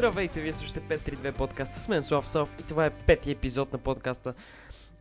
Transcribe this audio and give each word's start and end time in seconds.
Здравейте, 0.00 0.40
вие 0.40 0.52
слушате 0.52 0.80
532 0.80 1.32
подкаста 1.32 1.80
с 1.80 1.88
мен 1.88 2.02
Слав 2.02 2.28
Сов 2.28 2.56
и 2.60 2.62
това 2.62 2.86
е 2.86 2.90
петия 2.90 3.32
епизод 3.32 3.72
на 3.72 3.78
подкаста. 3.78 4.34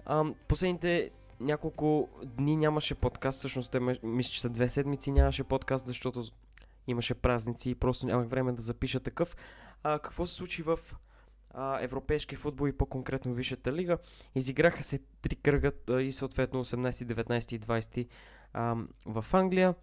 Ам, 0.06 0.36
последните 0.48 1.12
няколко 1.40 2.10
дни 2.26 2.56
нямаше 2.56 2.96
подкаст, 2.96 3.38
всъщност 3.38 3.72
те 3.72 3.80
мисля, 4.04 4.32
че 4.32 4.42
са 4.42 4.50
две 4.50 4.70
седмици 4.70 5.12
нямаше 5.12 5.44
подкаст, 5.44 5.88
защото 5.88 6.24
имаше 6.88 7.14
празници 7.14 7.70
и 7.70 7.76
просто 7.76 8.08
нямах 8.08 8.28
време 8.28 8.52
да 8.52 8.62
запиша 8.62 9.00
такъв. 9.00 9.36
А, 9.84 10.00
какво 10.00 10.26
се 10.26 10.36
случи 10.36 10.64
в 10.64 10.80
а, 11.52 11.80
европейски 11.82 12.36
футбол 12.36 12.68
и 12.68 12.78
по-конкретно 12.78 13.34
Висшата 13.34 13.74
лига? 13.74 13.98
Изиграха 14.36 14.84
се 14.84 15.00
три 15.22 15.36
кръга 15.36 15.72
и 16.02 16.12
съответно 16.12 16.66
18, 16.66 16.90
19 16.90 17.56
и 17.56 17.60
20 17.60 18.08
а, 18.54 18.76
в 19.06 19.26
Англия. 19.34 19.76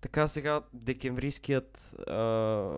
Така 0.00 0.28
сега 0.28 0.60
декемврийският 0.72 1.94
а, 2.08 2.70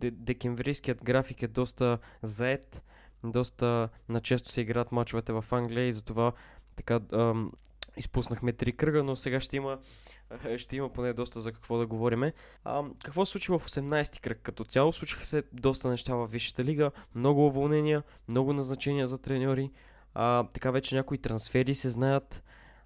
декемврийският 0.00 1.04
график 1.04 1.42
е 1.42 1.48
доста 1.48 1.98
заед, 2.22 2.82
доста 3.24 3.88
начесто 4.08 4.50
се 4.50 4.60
играят 4.60 4.92
мачовете 4.92 5.32
в 5.32 5.44
Англия 5.50 5.86
и 5.86 5.92
затова 5.92 6.32
така 6.76 7.00
ам, 7.12 7.52
изпуснахме 7.96 8.52
три 8.52 8.72
кръга, 8.72 9.04
но 9.04 9.16
сега 9.16 9.40
ще 9.40 9.56
има, 9.56 9.78
ще 10.56 10.76
има 10.76 10.88
поне 10.88 11.12
доста 11.12 11.40
за 11.40 11.52
какво 11.52 11.78
да 11.78 11.86
говориме. 11.86 12.32
Ам, 12.64 12.94
какво 13.04 13.26
се 13.26 13.32
случи 13.32 13.52
в 13.52 13.58
18-ти 13.58 14.20
кръг 14.20 14.40
като 14.42 14.64
цяло? 14.64 14.92
Случиха 14.92 15.26
се 15.26 15.42
доста 15.52 15.88
неща 15.88 16.14
в 16.14 16.26
Висшата 16.26 16.64
лига, 16.64 16.90
много 17.14 17.46
уволнения, 17.46 18.02
много 18.28 18.52
назначения 18.52 19.08
за 19.08 19.18
треньори, 19.18 19.70
а, 20.14 20.44
така 20.44 20.70
вече 20.70 20.96
някои 20.96 21.18
трансфери 21.18 21.74
се 21.74 21.90
знаят, 21.90 22.42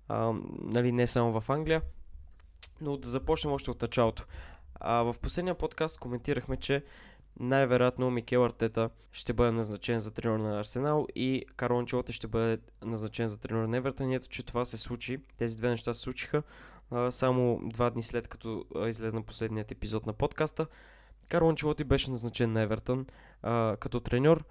а, 0.08 0.32
нали, 0.62 0.92
не 0.92 1.06
само 1.06 1.40
в 1.40 1.50
Англия, 1.50 1.82
но 2.80 2.96
да 2.96 3.08
започнем 3.08 3.52
още 3.52 3.70
от 3.70 3.82
началото. 3.82 4.26
А, 4.80 5.02
в 5.02 5.14
последния 5.22 5.54
подкаст 5.54 5.98
коментирахме, 5.98 6.56
че 6.56 6.84
най-вероятно 7.40 8.10
Микел 8.10 8.44
Артета 8.44 8.90
ще 9.12 9.32
бъде 9.32 9.50
назначен 9.50 10.00
за 10.00 10.10
тренер 10.10 10.38
на 10.38 10.60
Арсенал 10.60 11.06
и 11.14 11.44
Карл 11.56 11.78
Анчелоти 11.78 12.12
ще 12.12 12.26
бъде 12.26 12.58
назначен 12.84 13.28
за 13.28 13.38
тренер 13.38 13.64
на 13.64 13.76
Евертън. 13.76 14.12
Ето, 14.12 14.28
че 14.28 14.42
това 14.42 14.64
се 14.64 14.76
случи. 14.76 15.18
Тези 15.36 15.56
две 15.56 15.68
неща 15.68 15.94
се 15.94 16.00
случиха 16.00 16.42
а, 16.90 17.10
само 17.10 17.60
два 17.64 17.90
дни 17.90 18.02
след 18.02 18.28
като 18.28 18.64
а, 18.76 18.88
излезна 18.88 19.22
последният 19.22 19.70
епизод 19.70 20.06
на 20.06 20.12
подкаста. 20.12 20.66
Карл 21.28 21.48
Анчелоти 21.48 21.84
беше 21.84 22.10
назначен 22.10 22.52
на 22.52 22.60
Евертън 22.60 23.06
а, 23.42 23.76
като 23.80 24.00
треньор. 24.00 24.44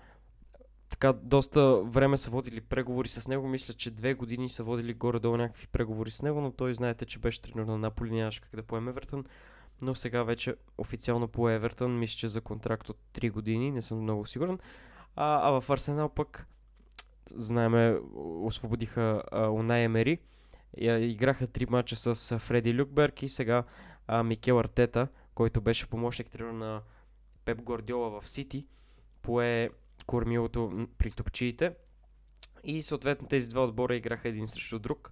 Така, 0.89 1.13
доста 1.13 1.81
време 1.83 2.17
са 2.17 2.29
водили 2.29 2.61
преговори 2.61 3.07
с 3.07 3.27
него. 3.27 3.47
Мисля, 3.47 3.73
че 3.73 3.91
две 3.91 4.13
години 4.13 4.49
са 4.49 4.63
водили 4.63 4.93
горе-долу 4.93 5.37
някакви 5.37 5.67
преговори 5.67 6.11
с 6.11 6.21
него, 6.21 6.41
но 6.41 6.51
той 6.51 6.75
знаете, 6.75 7.05
че 7.05 7.19
беше 7.19 7.41
треньор 7.41 7.65
на 7.65 7.77
Наполи, 7.77 8.11
нямаше 8.11 8.41
как 8.41 8.55
да 8.55 8.63
поеме 8.63 8.89
Евертън 8.89 9.25
но 9.81 9.95
сега 9.95 10.23
вече 10.23 10.55
официално 10.77 11.27
по 11.27 11.49
Евертън, 11.49 11.99
мисля, 11.99 12.17
че 12.17 12.27
за 12.27 12.41
контракт 12.41 12.89
от 12.89 12.97
3 13.13 13.31
години, 13.31 13.71
не 13.71 13.81
съм 13.81 14.01
много 14.01 14.25
сигурен. 14.25 14.59
А, 15.15 15.47
а 15.47 15.61
в 15.61 15.69
Арсенал 15.69 16.09
пък, 16.09 16.47
знаеме, 17.29 17.99
освободиха 18.41 19.23
Унай 19.33 19.83
Емери, 19.83 20.19
играха 20.77 21.47
3 21.47 21.69
мача 21.69 21.95
с 21.95 22.39
Фреди 22.39 22.73
Люкберг 22.73 23.23
и 23.23 23.27
сега 23.27 23.63
а, 24.07 24.23
Микел 24.23 24.59
Артета, 24.59 25.07
който 25.35 25.61
беше 25.61 25.89
помощник 25.89 26.29
тренер 26.31 26.51
на 26.51 26.81
Пеп 27.45 27.61
Гордиола 27.61 28.21
в 28.21 28.29
Сити, 28.29 28.67
пое 29.21 29.69
кормилото 30.05 30.87
при 30.97 31.11
топчиите. 31.11 31.75
И 32.63 32.81
съответно 32.81 33.27
тези 33.27 33.49
два 33.49 33.63
отбора 33.63 33.95
играха 33.95 34.27
един 34.29 34.47
срещу 34.47 34.79
друг 34.79 35.11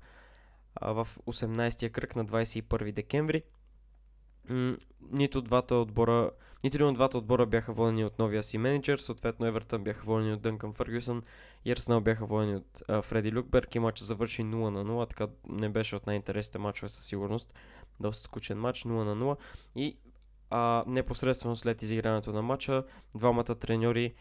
а, 0.76 0.92
в 0.92 1.08
18-я 1.26 1.90
кръг 1.90 2.16
на 2.16 2.26
21 2.26 2.92
декември 2.92 3.44
нито 5.12 5.42
двата 5.42 5.76
отбора, 5.76 6.32
нито 6.64 6.78
един 6.78 6.88
от 6.88 6.96
двата 6.96 7.18
отбора 7.18 7.46
бяха 7.46 7.74
водени 7.74 8.06
от 8.06 8.20
новия 8.20 8.44
си 8.44 8.58
менеджер, 8.58 8.98
съответно 8.98 9.46
Евертън 9.46 9.84
бяха 9.84 10.06
водени 10.06 10.34
от 10.34 10.42
Дънкан 10.42 10.74
Фъргюсън 10.74 11.24
и 11.66 11.72
Арсенал 11.72 12.02
бяха 12.02 12.26
водени 12.26 12.56
от 12.56 12.84
а, 12.88 13.02
Фреди 13.02 13.32
Люкберг 13.32 13.76
и 13.76 13.80
матча 13.80 14.04
завърши 14.04 14.42
0 14.42 14.46
на 14.46 14.86
0, 14.86 15.10
така 15.10 15.28
не 15.50 15.70
беше 15.70 15.96
от 15.96 16.08
най-интересните 16.08 16.60
матчове 16.60 16.90
със 16.90 17.06
сигурност. 17.06 17.54
Доста 18.00 18.24
скучен 18.24 18.60
матч, 18.60 18.84
0 18.84 18.88
на 18.88 19.16
0 19.16 19.38
и 19.76 19.98
а, 20.50 20.84
непосредствено 20.88 21.56
след 21.56 21.82
изигрането 21.82 22.34
на 22.34 22.42
матча, 22.42 22.84
двамата 23.16 23.44
треньори 23.44 24.14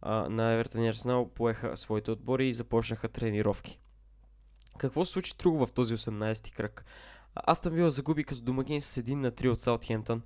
а, 0.00 0.28
на 0.28 0.52
Евертън 0.52 0.84
и 0.84 0.88
Арсенал 0.88 1.30
поеха 1.34 1.76
своите 1.76 2.10
отбори 2.10 2.48
и 2.48 2.54
започнаха 2.54 3.08
тренировки. 3.08 3.78
Какво 4.78 5.04
се 5.04 5.12
случи 5.12 5.34
друго 5.38 5.66
в 5.66 5.72
този 5.72 5.96
18-ти 5.96 6.52
кръг? 6.52 6.84
Астън 7.34 7.72
Вила 7.72 7.90
загуби 7.90 8.24
като 8.24 8.40
домакин 8.40 8.80
с 8.80 9.02
1 9.02 9.14
на 9.14 9.32
3 9.32 9.48
от 9.48 9.60
Саутхемптън. 9.60 10.22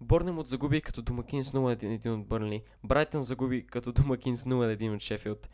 Борнемот 0.00 0.46
загуби 0.46 0.80
като 0.80 1.02
домакин 1.02 1.44
с 1.44 1.52
0 1.52 1.58
на 1.58 1.76
1 1.76 2.08
от 2.08 2.26
Бърнли. 2.26 2.62
Брайтън 2.84 3.22
загуби 3.22 3.66
като 3.66 3.92
домакин 3.92 4.36
с 4.36 4.44
0 4.44 4.48
на 4.48 4.76
1 4.76 4.94
от 4.94 5.00
Шефилд. 5.00 5.48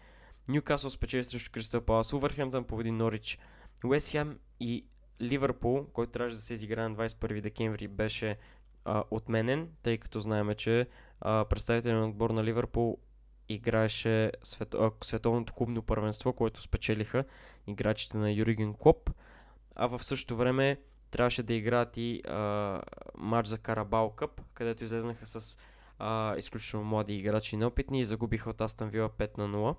Ньюкасъл 0.48 0.90
спечели 0.90 1.24
срещу 1.24 1.52
Кристал 1.52 1.80
Палас. 1.80 2.12
Увърхемптън 2.12 2.64
победи 2.64 2.90
Норич. 2.90 3.38
Уест 3.84 4.10
Хем 4.10 4.38
и 4.60 4.84
Ливърпул, 5.22 5.86
който 5.92 6.12
трябваше 6.12 6.36
да 6.36 6.42
се 6.42 6.54
изиграе 6.54 6.88
на 6.88 6.96
21 6.96 7.40
декември, 7.40 7.88
беше 7.88 8.36
а, 8.84 9.04
отменен, 9.10 9.68
тъй 9.82 9.98
като 9.98 10.20
знаем, 10.20 10.54
че 10.56 10.86
а, 11.20 11.44
представителен 11.44 12.04
отбор 12.04 12.30
на 12.30 12.44
Ливърпул 12.44 12.98
играеше 13.48 14.32
свет, 14.42 14.74
а, 14.74 14.90
световното 15.04 15.52
клубно 15.52 15.82
първенство, 15.82 16.32
което 16.32 16.62
спечелиха 16.62 17.24
играчите 17.66 18.18
на 18.18 18.32
Юриген 18.32 18.74
Клоп 18.74 19.10
а 19.78 19.86
в 19.86 20.04
същото 20.04 20.36
време 20.36 20.80
трябваше 21.10 21.42
да 21.42 21.54
играят 21.54 21.96
и 21.96 22.22
а, 22.28 22.80
матч 23.18 23.48
за 23.48 23.58
Карабал 23.58 24.10
Къп, 24.10 24.40
където 24.54 24.84
излезнаха 24.84 25.26
с 25.26 25.58
а, 25.98 26.36
изключително 26.36 26.86
млади 26.86 27.14
играчи 27.14 27.54
и 27.54 27.58
неопитни 27.58 28.00
и 28.00 28.04
загубиха 28.04 28.50
от 28.50 28.60
Астан 28.60 28.88
Вила 28.88 29.08
5 29.08 29.38
на 29.38 29.48
0. 29.48 29.76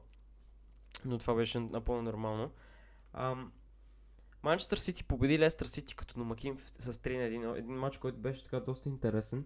Но 1.05 1.17
това 1.17 1.33
беше 1.33 1.59
напълно 1.59 2.01
нормално. 2.01 2.51
Манчестър 4.43 4.77
Сити 4.77 5.03
победи 5.03 5.39
Лестър 5.39 5.65
Сити 5.65 5.95
като 5.95 6.13
домакин 6.13 6.57
с 6.57 6.93
3 6.93 7.17
на 7.17 7.53
1. 7.53 7.57
Един 7.57 7.75
матч, 7.75 7.97
който 7.97 8.17
беше 8.17 8.43
така 8.43 8.59
доста 8.59 8.89
интересен. 8.89 9.45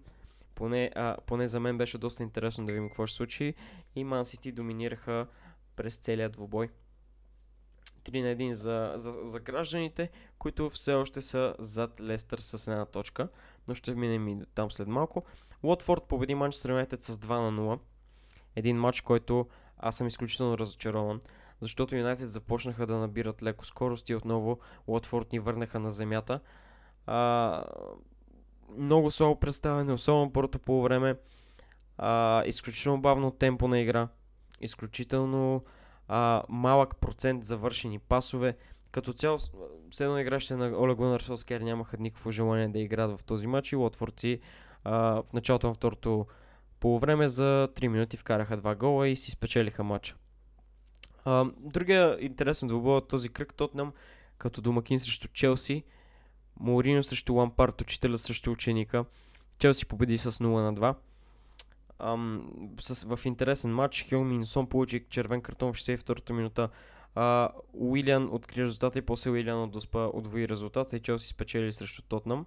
Поне, 0.54 0.90
а, 0.94 1.16
поне 1.26 1.48
за 1.48 1.60
мен 1.60 1.78
беше 1.78 1.98
доста 1.98 2.22
интересно 2.22 2.66
да 2.66 2.72
видим 2.72 2.88
какво 2.88 3.06
ще 3.06 3.16
случи. 3.16 3.54
И 3.94 4.04
Ман 4.04 4.26
Сити 4.26 4.52
доминираха 4.52 5.26
през 5.76 5.96
целия 5.96 6.30
двубой. 6.30 6.68
3 8.04 8.22
на 8.22 8.28
1 8.28 8.52
за, 8.52 8.92
за, 8.96 9.10
за 9.22 9.40
гражданите, 9.40 10.10
които 10.38 10.70
все 10.70 10.94
още 10.94 11.22
са 11.22 11.54
зад 11.58 12.00
Лестър 12.00 12.38
с 12.38 12.68
една 12.68 12.84
точка, 12.84 13.28
но 13.68 13.74
ще 13.74 13.94
минем 13.94 14.28
и 14.28 14.42
там 14.54 14.70
след 14.70 14.88
малко. 14.88 15.24
Уотфорд 15.62 16.04
победи 16.04 16.34
Манчестър 16.34 16.70
Юнайтед 16.70 17.02
с 17.02 17.18
2 17.18 17.28
на 17.28 17.62
0. 17.62 17.78
Един 18.56 18.76
матч, 18.76 19.00
който 19.00 19.46
аз 19.78 19.96
съм 19.96 20.06
изключително 20.06 20.58
разочарован, 20.58 21.20
защото 21.60 21.96
Юнайтед 21.96 22.30
започнаха 22.30 22.86
да 22.86 22.96
набират 22.96 23.42
леко 23.42 23.66
скорост 23.66 24.08
и 24.08 24.14
отново 24.14 24.58
Уотфорд 24.86 25.32
ни 25.32 25.38
върнаха 25.38 25.80
на 25.80 25.90
земята. 25.90 26.40
А, 27.06 27.64
много 28.78 29.10
слабо 29.10 29.40
представяне, 29.40 29.92
особено 29.92 30.32
първото 30.32 30.58
по 30.58 30.82
време. 30.82 31.16
А, 31.98 32.42
изключително 32.46 33.00
бавно 33.00 33.30
темпо 33.30 33.68
на 33.68 33.80
игра. 33.80 34.08
Изключително 34.60 35.64
а, 36.08 36.42
малък 36.48 36.96
процент 36.96 37.44
завършени 37.44 37.98
пасове. 37.98 38.56
Като 38.90 39.12
цяло, 39.12 39.38
все 39.90 40.04
едно 40.04 40.18
игращите 40.18 40.56
на 40.56 40.78
Оле 40.78 40.94
Гунар 40.94 41.20
Солскер 41.20 41.60
нямаха 41.60 41.96
никакво 42.00 42.30
желание 42.30 42.68
да 42.68 42.78
играят 42.78 43.20
в 43.20 43.24
този 43.24 43.46
матч 43.46 43.72
и 43.72 43.76
лотворци 43.76 44.40
а, 44.84 44.94
в 45.22 45.32
началото 45.32 45.66
на 45.66 45.74
второто 45.74 46.26
полувреме 46.80 47.28
за 47.28 47.68
3 47.74 47.88
минути 47.88 48.16
вкараха 48.16 48.56
два 48.56 48.74
гола 48.74 49.08
и 49.08 49.16
си 49.16 49.30
спечелиха 49.30 49.84
матча. 49.84 50.16
А, 51.24 51.46
другия 51.58 52.16
интересен 52.20 52.68
двубой 52.68 52.96
от 52.96 53.08
този 53.08 53.28
кръг 53.28 53.54
Тотнам 53.54 53.92
като 54.38 54.60
домакин 54.60 55.00
срещу 55.00 55.28
Челси, 55.28 55.84
Морино 56.60 57.02
срещу 57.02 57.34
Лампард, 57.34 57.80
учителя 57.80 58.18
срещу 58.18 58.50
ученика. 58.50 59.04
Челси 59.58 59.86
победи 59.86 60.18
с 60.18 60.32
0 60.32 60.46
на 60.46 60.74
2. 60.74 60.94
Ам, 62.04 62.50
с, 62.80 63.16
в 63.16 63.20
интересен 63.24 63.74
матч 63.74 64.02
Хил 64.02 64.24
Минсон 64.24 64.66
получи 64.66 65.04
червен 65.10 65.40
картон 65.40 65.72
в 65.72 65.76
62-та 65.76 66.34
минута. 66.34 66.68
А, 67.14 67.50
Уилиан 67.72 68.28
откри 68.32 68.62
резултата 68.62 68.98
и 68.98 69.02
после 69.02 69.30
Уилиан 69.30 69.62
от 69.62 69.70
Доспа 69.70 70.10
отвои 70.14 70.48
резултата 70.48 70.96
и 70.96 71.00
Челси 71.00 71.28
спечели 71.28 71.72
срещу 71.72 72.02
Тотнам. 72.02 72.46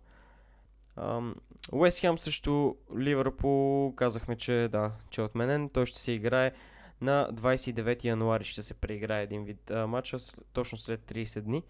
Уест 1.71 1.99
Хем 1.99 2.17
срещу 2.17 2.73
Ливърпул 2.97 3.93
казахме, 3.95 4.35
че 4.35 4.67
да, 4.71 4.91
че 5.09 5.21
е 5.21 5.23
отменен. 5.23 5.69
Той 5.69 5.85
ще 5.85 5.99
се 5.99 6.11
играе 6.11 6.51
на 7.01 7.29
29 7.33 8.03
януари 8.03 8.43
ще 8.43 8.61
се 8.61 8.73
преиграе 8.73 9.23
един 9.23 9.43
вид 9.43 9.71
а, 9.71 9.87
матча, 9.87 10.17
точно 10.53 10.77
след 10.77 11.01
30 11.01 11.41
дни. 11.41 11.63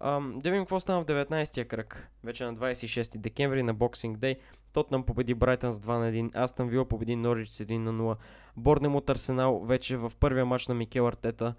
Um, 0.00 0.38
да 0.38 0.50
видим 0.50 0.64
какво 0.64 0.80
стана 0.80 1.00
в 1.00 1.06
19-я 1.06 1.68
кръг. 1.68 2.08
Вече 2.24 2.44
на 2.44 2.54
26 2.54 3.18
декември 3.18 3.62
на 3.62 3.74
Boxing 3.74 4.16
Day. 4.16 4.38
Тотнам 4.72 5.02
победи 5.02 5.34
Брайтън 5.34 5.72
с 5.72 5.80
2 5.80 5.86
на 5.88 6.12
1. 6.12 6.36
Астън 6.36 6.68
Вила 6.68 6.84
победи 6.84 7.16
Норич 7.16 7.48
с 7.48 7.64
1 7.64 7.78
на 7.78 7.92
0. 7.92 8.16
Борнем 8.56 8.96
от 8.96 9.10
Арсенал 9.10 9.64
вече 9.64 9.96
в 9.96 10.12
първия 10.20 10.46
матч 10.46 10.68
на 10.68 10.74
Микел 10.74 11.06
Артета. 11.06 11.54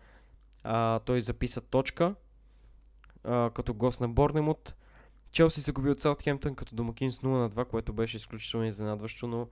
А, 0.64 1.00
той 1.00 1.22
записа 1.22 1.62
точка 1.62 2.16
а, 3.24 3.50
като 3.50 3.74
гост 3.74 4.02
на 4.02 4.10
Борнемут. 4.10 4.76
Челси 5.32 5.62
се 5.62 5.72
губи 5.72 5.90
от 5.90 6.02
Саутхемптън 6.02 6.56
като 6.56 6.76
домакин 6.76 7.12
с 7.12 7.20
0 7.20 7.28
на 7.28 7.50
2, 7.50 7.66
което 7.66 7.94
беше 7.94 8.18
изключително 8.18 8.66
изненадващо, 8.66 9.28
но 9.28 9.48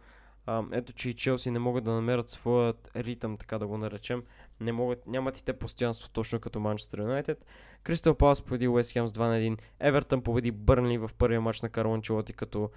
А, 0.46 0.64
ето, 0.72 0.94
че 0.94 1.10
и 1.10 1.14
Челси 1.14 1.52
не 1.52 1.60
могат 1.60 1.84
да 1.84 1.92
намерят 1.92 2.30
своят 2.30 2.92
ритъм, 2.96 3.38
така 3.38 3.58
да 3.58 3.68
го 3.68 3.78
наречем. 3.78 4.24
Не 4.60 4.72
могат, 4.72 5.08
нямат 5.08 5.38
и 5.38 5.44
те 5.44 5.54
постоянство 5.54 6.10
точно 6.10 6.40
като 6.40 6.60
Манчестър 6.60 7.00
Юнайтед. 7.00 7.46
Кристал 7.84 8.16
Палас 8.16 8.42
победи 8.42 8.68
Уест 8.68 8.92
Хем 8.92 9.08
с 9.08 9.14
2 9.14 9.20
на 9.20 9.56
1. 9.56 9.60
Евертън 9.80 10.22
победи 10.22 10.52
Бърнли 10.52 10.98
в 10.98 11.12
първия 11.18 11.42
матч 11.42 11.62
на 11.62 11.70
Карлон 11.70 12.02
Челоти 12.02 12.34
като, 12.34 12.70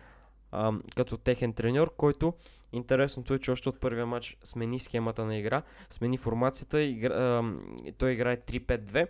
а, 0.52 0.72
като 0.96 1.16
техен 1.16 1.52
треньор, 1.52 1.94
който 1.96 2.34
интересното 2.72 3.34
е, 3.34 3.38
че 3.38 3.50
още 3.50 3.68
от 3.68 3.80
първия 3.80 4.06
матч 4.06 4.38
смени 4.44 4.78
схемата 4.78 5.24
на 5.24 5.36
игра, 5.36 5.62
смени 5.90 6.18
формацията, 6.18 6.80
игра, 6.80 7.42
той 7.98 8.12
играе 8.12 8.36
3-5-2, 8.36 9.08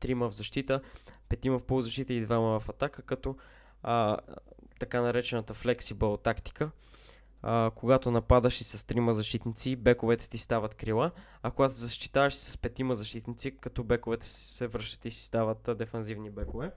трима 0.00 0.30
в 0.30 0.34
защита, 0.34 0.80
петима 1.28 1.58
в 1.58 1.64
полузащита 1.64 2.12
и 2.12 2.20
двама 2.20 2.60
в 2.60 2.68
атака, 2.68 3.02
като 3.02 3.36
а, 3.82 4.16
така 4.78 5.00
наречената 5.00 5.54
flexible 5.54 6.22
тактика. 6.22 6.70
А, 7.42 7.70
когато 7.74 8.10
нападаш 8.10 8.60
и 8.60 8.64
с 8.64 8.86
трима 8.86 9.14
защитници, 9.14 9.76
бековете 9.76 10.28
ти 10.28 10.38
стават 10.38 10.74
крила, 10.74 11.10
а 11.42 11.50
когато 11.50 11.74
защитаваш 11.74 12.34
с 12.34 12.58
петима 12.58 12.94
защитници, 12.94 13.56
като 13.60 13.84
бековете 13.84 14.26
се 14.26 14.66
връщат 14.66 15.04
и 15.04 15.10
си 15.10 15.24
стават 15.24 15.68
а, 15.68 15.74
дефанзивни 15.74 16.30
бекове. 16.30 16.70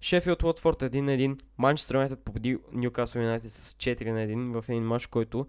Шефилд 0.00 0.42
Уотфорд 0.42 0.78
1 0.80 1.00
на 1.00 1.12
1, 1.12 1.40
Манчестър 1.58 1.94
Юнайтед 1.94 2.20
победи 2.20 2.58
Ньюкасл 2.72 3.18
Юнайтед 3.18 3.52
с 3.52 3.74
4 3.74 4.10
на 4.10 4.20
1 4.20 4.60
в 4.60 4.68
един 4.68 4.84
матч, 4.84 5.06
който 5.06 5.46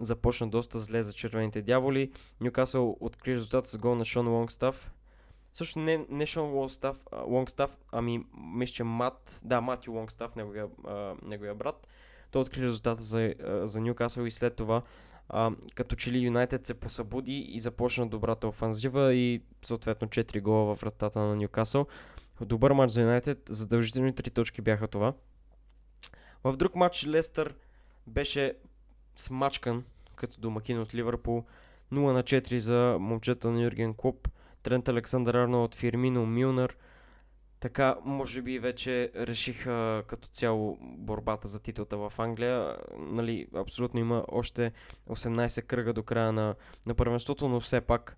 започна 0.00 0.50
доста 0.50 0.78
зле 0.78 1.02
за 1.02 1.12
червените 1.12 1.62
дяволи. 1.62 2.12
Ньюкасъл 2.40 2.96
откри 3.00 3.34
резултата 3.34 3.68
с 3.68 3.78
гол 3.78 3.94
на 3.94 4.04
Шон 4.04 4.28
Лонгстаф, 4.28 4.92
също 5.52 5.78
не, 5.78 6.06
не 6.08 6.26
Шон 6.26 6.50
Лонгстаф, 6.50 7.04
Лонгстаф, 7.26 7.78
ами 7.92 8.26
мисля, 8.34 8.72
че 8.72 8.84
Мат, 8.84 9.40
да, 9.44 9.60
Мати 9.60 9.90
Лонгстаф, 9.90 10.36
неговия, 10.36 10.66
а, 10.86 11.14
неговия 11.22 11.54
брат. 11.54 11.88
Той 12.32 12.42
откри 12.42 12.62
резултата 12.62 13.02
за, 13.02 13.34
за 13.64 13.80
Ньюкасъл 13.80 14.24
и 14.24 14.30
след 14.30 14.56
това 14.56 14.82
а, 15.28 15.50
като 15.74 15.96
че 15.96 16.12
ли 16.12 16.18
Юнайтед 16.18 16.66
се 16.66 16.74
посъбуди 16.74 17.38
и 17.38 17.60
започна 17.60 18.06
добрата 18.06 18.48
офанзива 18.48 19.14
и 19.14 19.42
съответно 19.64 20.08
4 20.08 20.40
гола 20.40 20.74
в 20.74 20.80
вратата 20.80 21.20
на 21.20 21.36
Ньюкасъл. 21.36 21.86
Добър 22.40 22.72
матч 22.72 22.92
за 22.92 23.00
Юнайтед, 23.00 23.38
задължителни 23.48 24.14
3 24.14 24.34
точки 24.34 24.62
бяха 24.62 24.88
това. 24.88 25.12
В 26.44 26.56
друг 26.56 26.74
матч 26.74 27.06
Лестър 27.06 27.54
беше 28.06 28.54
смачкан 29.14 29.84
като 30.16 30.40
домакин 30.40 30.80
от 30.80 30.94
Ливърпул. 30.94 31.44
0 31.92 32.12
на 32.12 32.22
4 32.22 32.56
за 32.56 32.96
момчета 33.00 33.50
на 33.50 33.62
Юрген 33.62 33.94
Клуб. 33.94 34.28
Трент 34.62 34.88
Александър 34.88 35.34
Арнолд, 35.34 35.74
Фирмино, 35.74 36.26
Милнер. 36.26 36.76
Така, 37.62 37.96
може 38.04 38.42
би 38.42 38.58
вече 38.58 39.10
решиха 39.16 40.04
като 40.06 40.28
цяло 40.28 40.78
борбата 40.80 41.48
за 41.48 41.60
титлата 41.60 41.96
в 41.96 42.12
Англия. 42.18 42.76
Нали, 42.98 43.46
абсолютно 43.54 44.00
има 44.00 44.24
още 44.28 44.72
18 45.10 45.62
кръга 45.66 45.92
до 45.92 46.02
края 46.02 46.32
на, 46.32 46.54
на 46.86 46.94
първенството, 46.94 47.48
но 47.48 47.60
все 47.60 47.80
пак 47.80 48.16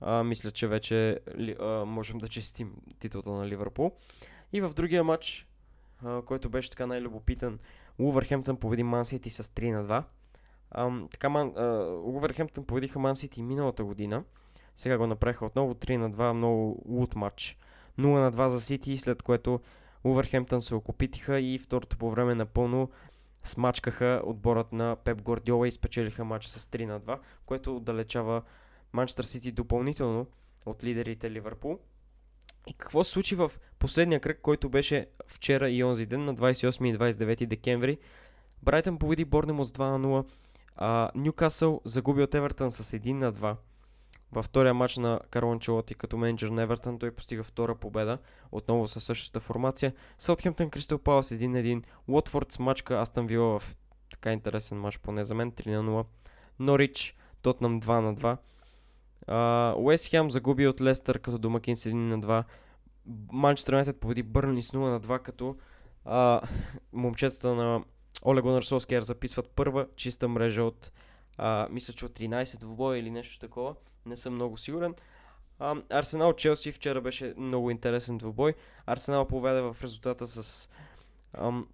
а, 0.00 0.24
мисля, 0.24 0.50
че 0.50 0.66
вече 0.68 1.18
а, 1.60 1.84
можем 1.84 2.18
да 2.18 2.28
честим 2.28 2.74
титлата 2.98 3.30
на 3.30 3.48
Ливърпул. 3.48 3.92
И 4.52 4.60
в 4.60 4.74
другия 4.74 5.04
матч, 5.04 5.46
а, 6.04 6.22
който 6.22 6.50
беше 6.50 6.70
така 6.70 6.86
най-любопитен, 6.86 7.58
Увърхемптън 7.98 8.56
победи 8.56 8.82
Ман 8.82 9.04
Сити 9.04 9.30
с 9.30 9.42
3 9.42 9.72
на 9.72 9.84
2. 9.84 10.04
А, 10.70 11.08
така, 11.10 11.28
Ман, 11.28 11.52
Увърхемптън 12.04 12.64
победиха 12.64 12.98
Ман 12.98 13.16
Сити 13.16 13.42
миналата 13.42 13.84
година. 13.84 14.24
Сега 14.74 14.98
го 14.98 15.06
направиха 15.06 15.46
отново 15.46 15.74
3 15.74 15.96
на 15.96 16.10
2, 16.10 16.32
много 16.32 16.82
лут 16.88 17.14
матч. 17.14 17.58
0 18.00 18.20
на 18.20 18.32
2 18.32 18.48
за 18.48 18.60
Сити, 18.60 18.98
след 18.98 19.22
което 19.22 19.60
Увърхемптън 20.04 20.60
се 20.60 20.74
окупитиха 20.74 21.40
и 21.40 21.58
второто 21.58 21.98
по 21.98 22.10
време 22.10 22.34
напълно 22.34 22.90
смачкаха 23.44 24.22
отборът 24.24 24.72
на 24.72 24.96
Пеп 25.04 25.22
Гордиола 25.22 25.68
и 25.68 25.72
спечелиха 25.72 26.24
матч 26.24 26.46
с 26.46 26.66
3 26.66 26.84
на 26.84 27.00
2, 27.00 27.18
което 27.46 27.76
отдалечава 27.76 28.42
Манчестър 28.92 29.24
Сити 29.24 29.52
допълнително 29.52 30.26
от 30.66 30.84
лидерите 30.84 31.30
Ливърпул. 31.30 31.78
И 32.66 32.72
какво 32.72 33.04
се 33.04 33.10
случи 33.10 33.34
в 33.34 33.52
последния 33.78 34.20
кръг, 34.20 34.38
който 34.42 34.68
беше 34.68 35.06
вчера 35.26 35.70
и 35.70 35.84
онзи 35.84 36.06
ден 36.06 36.24
на 36.24 36.34
28 36.34 36.88
и 36.88 36.98
29 36.98 37.46
декември? 37.46 37.98
Брайтън 38.62 38.98
победи 38.98 39.24
Борнемо 39.24 39.64
с 39.64 39.72
2 39.72 39.98
на 39.98 40.08
0, 40.08 40.26
а 40.76 41.10
Ньюкасъл 41.14 41.80
загуби 41.84 42.22
от 42.22 42.34
Евертън 42.34 42.70
с 42.70 42.98
1 42.98 43.12
на 43.12 43.32
2. 43.32 43.56
Във 44.32 44.44
втория 44.44 44.74
матч 44.74 44.96
на 44.96 45.20
Карлон 45.30 45.58
Челоти 45.58 45.94
като 45.94 46.16
менеджер 46.16 46.48
на 46.48 46.62
Евертън 46.62 46.98
той 46.98 47.10
постига 47.10 47.42
втора 47.42 47.74
победа, 47.74 48.18
отново 48.52 48.88
със 48.88 49.04
същата 49.04 49.40
формация. 49.40 49.92
Саутхемптън 50.18 50.70
Кристал 50.70 50.98
Палас 50.98 51.30
1-1, 51.30 51.82
Уотфорд 52.08 52.52
с 52.52 52.58
мачка 52.58 53.00
Астън 53.00 53.26
Вила 53.26 53.58
в 53.58 53.76
така 54.10 54.32
интересен 54.32 54.80
матч 54.80 54.98
поне 54.98 55.24
за 55.24 55.34
мен 55.34 55.52
3 55.52 55.66
0. 55.66 56.04
Норич, 56.58 57.16
Тотнам 57.42 57.80
2 57.80 58.00
на 58.00 58.38
2. 59.28 59.76
Уест 59.76 60.08
Хем 60.08 60.30
загуби 60.30 60.66
от 60.66 60.80
Лестър 60.80 61.18
като 61.18 61.38
домакин 61.38 61.76
с 61.76 61.84
1 61.84 61.92
на 61.92 62.20
2. 62.20 62.44
Манчестър 63.32 63.72
Юнайтед 63.72 64.00
победи 64.00 64.22
Бърнли 64.22 64.62
с 64.62 64.70
0 64.70 64.76
на 64.76 65.00
2, 65.00 65.22
като 65.22 65.56
а, 66.04 66.40
момчетата 66.92 67.54
на 67.54 67.84
Оле 68.24 68.40
Гонар 68.40 68.62
Солскер 68.62 69.02
записват 69.02 69.50
първа 69.50 69.86
чиста 69.96 70.28
мрежа 70.28 70.62
от 70.62 70.92
а, 71.42 71.68
мисля, 71.70 71.94
че 71.94 72.06
от 72.06 72.18
13 72.18 72.64
в 72.64 72.76
боя 72.76 72.98
или 72.98 73.10
нещо 73.10 73.40
такова. 73.40 73.74
Не 74.06 74.16
съм 74.16 74.34
много 74.34 74.56
сигурен. 74.56 74.94
Арсенал 75.90 76.32
Челси 76.32 76.72
вчера 76.72 77.00
беше 77.00 77.34
много 77.36 77.70
интересен 77.70 78.18
двубой. 78.18 78.54
Арсенал 78.86 79.26
поведе 79.26 79.60
в 79.60 79.76
резултата 79.82 80.26
с, 80.26 80.70
ам, 81.32 81.68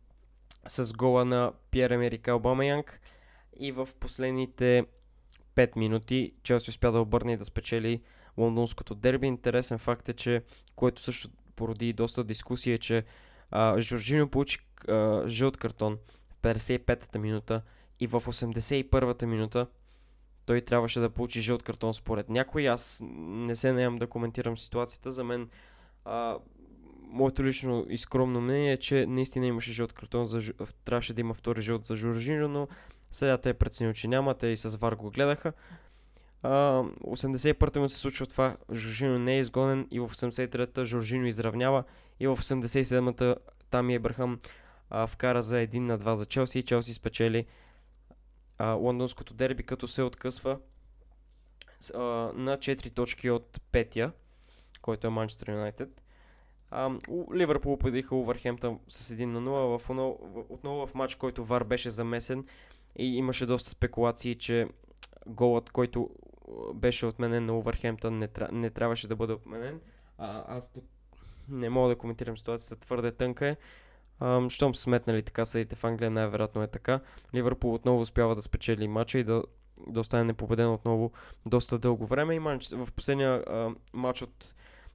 с 0.68 0.92
гола 0.92 1.24
на 1.24 1.52
Пьер 1.70 1.90
Емерика 1.90 2.34
Обамаянг 2.34 3.00
и 3.60 3.72
в 3.72 3.88
последните 4.00 4.86
5 5.54 5.76
минути 5.76 6.34
Челси 6.42 6.70
успя 6.70 6.92
да 6.92 7.00
обърне 7.00 7.32
и 7.32 7.36
да 7.36 7.44
спечели 7.44 8.02
лондонското 8.36 8.94
дерби. 8.94 9.26
Интересен 9.26 9.78
факт 9.78 10.08
е, 10.08 10.12
че 10.14 10.42
което 10.76 11.02
също 11.02 11.28
породи 11.56 11.92
доста 11.92 12.24
дискусия, 12.24 12.74
е, 12.74 12.78
че 12.78 13.04
а, 13.50 13.80
Жоржино 13.80 14.28
получи 14.28 14.58
а, 14.88 15.22
жълт 15.28 15.56
картон 15.56 15.98
в 16.28 16.36
55-та 16.42 17.18
минута 17.18 17.62
и 18.00 18.06
в 18.06 18.20
81-та 18.20 19.26
минута 19.26 19.66
той 20.46 20.60
трябваше 20.60 21.00
да 21.00 21.10
получи 21.10 21.40
жълт 21.40 21.62
картон 21.62 21.94
според 21.94 22.28
някой. 22.28 22.68
Аз 22.68 23.02
не 23.18 23.54
се 23.54 23.72
наемам 23.72 23.98
да 23.98 24.06
коментирам 24.06 24.56
ситуацията. 24.56 25.10
За 25.10 25.24
мен 25.24 25.48
а, 26.04 26.38
моето 27.02 27.44
лично 27.44 27.86
и 27.88 27.98
скромно 27.98 28.40
мнение 28.40 28.72
е, 28.72 28.76
че 28.76 29.06
наистина 29.06 29.46
имаше 29.46 29.72
жълт 29.72 29.92
картон, 29.92 30.26
за, 30.26 30.52
трябваше 30.84 31.14
да 31.14 31.20
има 31.20 31.34
втори 31.34 31.60
жълт 31.60 31.86
за 31.86 31.96
Жоржино, 31.96 32.48
но 32.48 32.68
сега 33.10 33.38
те 33.38 33.50
е 33.50 33.54
преценил, 33.54 33.92
че 33.92 34.08
няма, 34.08 34.34
те 34.34 34.46
и 34.46 34.56
с 34.56 34.76
Вар 34.76 34.92
го 34.92 35.10
гледаха. 35.10 35.52
А, 36.42 36.82
81-та 37.06 37.80
му 37.80 37.88
се 37.88 37.98
случва 37.98 38.26
това, 38.26 38.56
Жоржино 38.72 39.18
не 39.18 39.36
е 39.36 39.40
изгонен 39.40 39.86
и 39.90 40.00
в 40.00 40.08
83-та 40.08 40.84
Жоржино 40.84 41.26
изравнява 41.26 41.84
и 42.20 42.26
в 42.26 42.36
87-та 42.36 43.34
там 43.70 43.90
Ебрахам 43.90 44.38
а, 44.90 45.06
вкара 45.06 45.42
за 45.42 45.56
1 45.56 45.78
на 45.78 45.98
2 45.98 46.14
за 46.14 46.26
Челси 46.26 46.58
и 46.58 46.62
Челси 46.62 46.94
спечели 46.94 47.46
а, 48.58 48.72
лондонското 48.72 49.34
дерби, 49.34 49.62
като 49.62 49.88
се 49.88 50.02
откъсва 50.02 50.58
а, 51.94 52.00
на 52.34 52.58
4 52.58 52.94
точки 52.94 53.30
от 53.30 53.60
петия, 53.72 54.12
който 54.82 55.06
е 55.06 55.10
Манчестър 55.10 55.52
Юнайтед. 55.52 56.02
Ливърпул 57.34 57.78
победиха 57.78 58.16
Увърхемптън 58.16 58.80
с 58.88 59.14
1 59.14 59.24
на 59.24 59.40
0 59.40 59.78
в, 59.78 60.46
отново, 60.48 60.86
в 60.86 60.94
матч, 60.94 61.14
който 61.14 61.44
Вар 61.44 61.64
беше 61.64 61.90
замесен 61.90 62.46
и 62.98 63.16
имаше 63.16 63.46
доста 63.46 63.70
спекулации, 63.70 64.34
че 64.34 64.68
голът, 65.26 65.70
който 65.70 66.10
беше 66.74 67.06
отменен 67.06 67.46
на 67.46 67.58
Увърхемптън 67.58 68.18
не, 68.18 68.28
не 68.52 68.70
трябваше 68.70 69.08
да 69.08 69.16
бъде 69.16 69.32
отменен. 69.32 69.80
А, 70.18 70.56
аз 70.56 70.72
тук 70.72 70.84
не 71.48 71.70
мога 71.70 71.88
да 71.88 71.98
коментирам 71.98 72.38
ситуацията, 72.38 72.76
твърде 72.76 73.12
тънка 73.12 73.46
е. 73.46 73.56
Um, 74.20 74.50
щом 74.50 74.74
сметнали 74.74 75.22
така 75.22 75.44
съдите 75.44 75.76
в 75.76 75.84
Англия, 75.84 76.10
най-вероятно 76.10 76.62
е 76.62 76.66
така. 76.66 77.00
Ливърпул 77.34 77.74
отново 77.74 78.00
успява 78.00 78.34
да 78.34 78.42
спечели 78.42 78.88
матча 78.88 79.18
и 79.18 79.24
да, 79.24 79.42
да 79.86 80.00
остане 80.00 80.24
непобеден 80.24 80.72
отново 80.72 81.12
доста 81.46 81.78
дълго 81.78 82.06
време. 82.06 82.34
И 82.34 82.38
манч... 82.38 82.68
в 82.68 82.88
последния 82.92 83.44
uh, 83.44 83.76
матч 83.92 84.22
от 84.22 84.54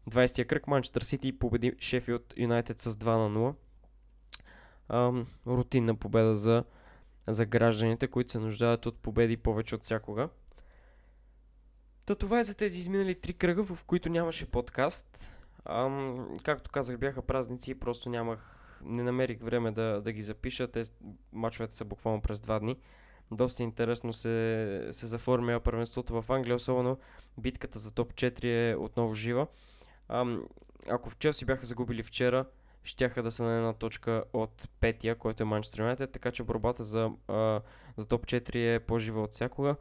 20-я 0.10 0.46
кръг 0.46 0.68
Манчестър 0.68 1.01
Сити 1.01 1.40
победи 1.40 1.74
Шефилд 1.80 2.34
Юнайтед 2.38 2.80
с 2.80 2.92
2 2.92 3.06
на 3.06 3.40
0. 3.40 3.56
Um, 4.90 5.25
рутинна 5.48 5.96
победа 5.96 6.36
за, 6.36 6.63
за 7.28 7.46
гражданите, 7.46 8.08
които 8.08 8.32
се 8.32 8.40
нуждаят 8.40 8.86
от 8.86 8.98
победи 8.98 9.38
повече 9.38 9.75
от 9.75 9.84
всякога. 9.84 10.30
Та 12.06 12.16
това 12.16 12.40
е 12.40 12.44
за 12.44 12.56
тези 12.56 12.80
изминали 12.80 13.16
три 13.16 13.34
кръга, 13.34 13.63
в 13.63 13.84
които 13.86 14.10
нямаше 14.10 14.46
подкаст. 14.46 15.34
Um, 15.66 16.44
както 16.44 16.72
казах, 16.72 16.98
бяха 16.98 17.22
празници 17.22 17.72
и 17.72 17.80
просто 17.80 18.10
нямах 18.10 18.61
не 18.83 19.03
намерих 19.03 19.39
време 19.39 19.71
да, 19.71 20.01
да 20.01 20.11
ги 20.11 20.21
запиша. 20.21 20.67
Те 20.67 20.83
мачовете 21.33 21.73
са 21.73 21.85
буквално 21.85 22.21
през 22.21 22.39
два 22.39 22.59
дни. 22.59 22.77
Доста 23.31 23.63
интересно 23.63 24.13
се, 24.13 24.88
се 24.91 25.07
заформя 25.07 25.59
първенството 25.59 26.21
в 26.21 26.29
Англия, 26.29 26.55
особено 26.55 26.97
битката 27.38 27.79
за 27.79 27.93
топ 27.93 28.13
4 28.13 28.71
е 28.71 28.75
отново 28.75 29.13
жива. 29.13 29.47
Ам, 30.09 30.43
ако 30.89 31.09
в 31.09 31.17
Челси 31.17 31.45
бяха 31.45 31.65
загубили 31.65 32.03
вчера, 32.03 32.45
щяха 32.83 33.23
да 33.23 33.31
са 33.31 33.43
на 33.43 33.57
една 33.57 33.73
точка 33.73 34.23
от 34.33 34.69
петия, 34.79 35.15
който 35.15 35.43
е 35.43 35.45
Манчестър 35.45 35.79
Юнайтед, 35.79 36.11
така 36.11 36.31
че 36.31 36.43
борбата 36.43 36.83
за, 36.83 37.11
а, 37.27 37.61
за 37.97 38.07
топ 38.07 38.25
4 38.25 38.75
е 38.75 38.79
по-жива 38.79 39.21
от 39.21 39.31
всякога. 39.31 39.75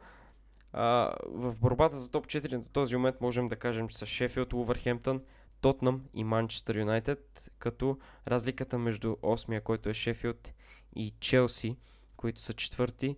А, 0.73 1.15
в 1.25 1.59
борбата 1.59 1.97
за 1.97 2.11
топ 2.11 2.27
4 2.27 2.51
на 2.51 2.63
този 2.63 2.95
момент 2.95 3.21
можем 3.21 3.47
да 3.47 3.55
кажем, 3.55 3.87
че 3.87 3.97
са 3.97 4.05
Шефилд, 4.05 4.53
Увърхемптън, 4.53 5.21
Тотнам 5.61 6.05
и 6.13 6.23
Манчестър 6.23 6.75
Юнайтед, 6.75 7.51
като 7.59 7.97
разликата 8.27 8.77
между 8.77 9.15
8-я, 9.15 9.61
който 9.61 9.89
е 9.89 9.93
Шефилд 9.93 10.53
и 10.95 11.13
Челси, 11.19 11.77
които 12.17 12.41
са 12.41 12.53
четвърти, 12.53 13.15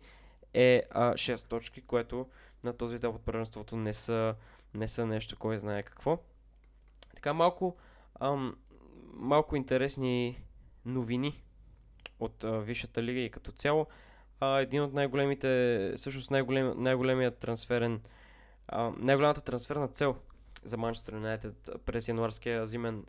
е 0.53 0.83
а, 0.91 1.13
6 1.13 1.47
точки, 1.47 1.81
което 1.81 2.27
на 2.63 2.73
този 2.73 2.95
етап 2.95 3.15
от 3.15 3.25
първенството 3.25 3.77
не 3.77 3.93
са, 3.93 4.35
не 4.73 4.87
са 4.87 5.05
нещо, 5.05 5.37
кой 5.39 5.59
знае 5.59 5.83
какво. 5.83 6.19
Така 7.15 7.33
малко, 7.33 7.77
ам, 8.19 8.55
малко 9.13 9.55
интересни 9.55 10.43
новини 10.85 11.43
от 12.19 12.43
а, 12.43 12.59
Висшата 12.59 13.03
лига 13.03 13.19
и 13.19 13.29
като 13.29 13.51
цяло. 13.51 13.87
А, 14.39 14.59
един 14.59 14.81
от 14.81 14.93
най-големите, 14.93 15.93
всъщност 15.97 16.31
най-голем, 16.31 16.73
най-големият 16.77 17.37
трансферен, 17.37 18.01
а, 18.67 18.91
най-голямата 18.97 19.41
трансферна 19.41 19.87
цел 19.87 20.15
за 20.65 20.77
Манчестър 20.77 21.13
Юнайтед 21.13 21.69
през 21.85 22.07
януарския 22.07 22.67
зимен 22.67 23.05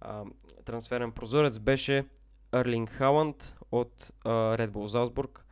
а, 0.00 0.24
трансферен 0.64 1.12
прозорец 1.12 1.58
беше 1.58 2.04
Арлинг 2.52 2.90
Халанд 2.90 3.56
от 3.72 4.10
а, 4.24 4.30
Red 4.30 4.70
Bull 4.70 4.84
Залсбург, 4.84 5.44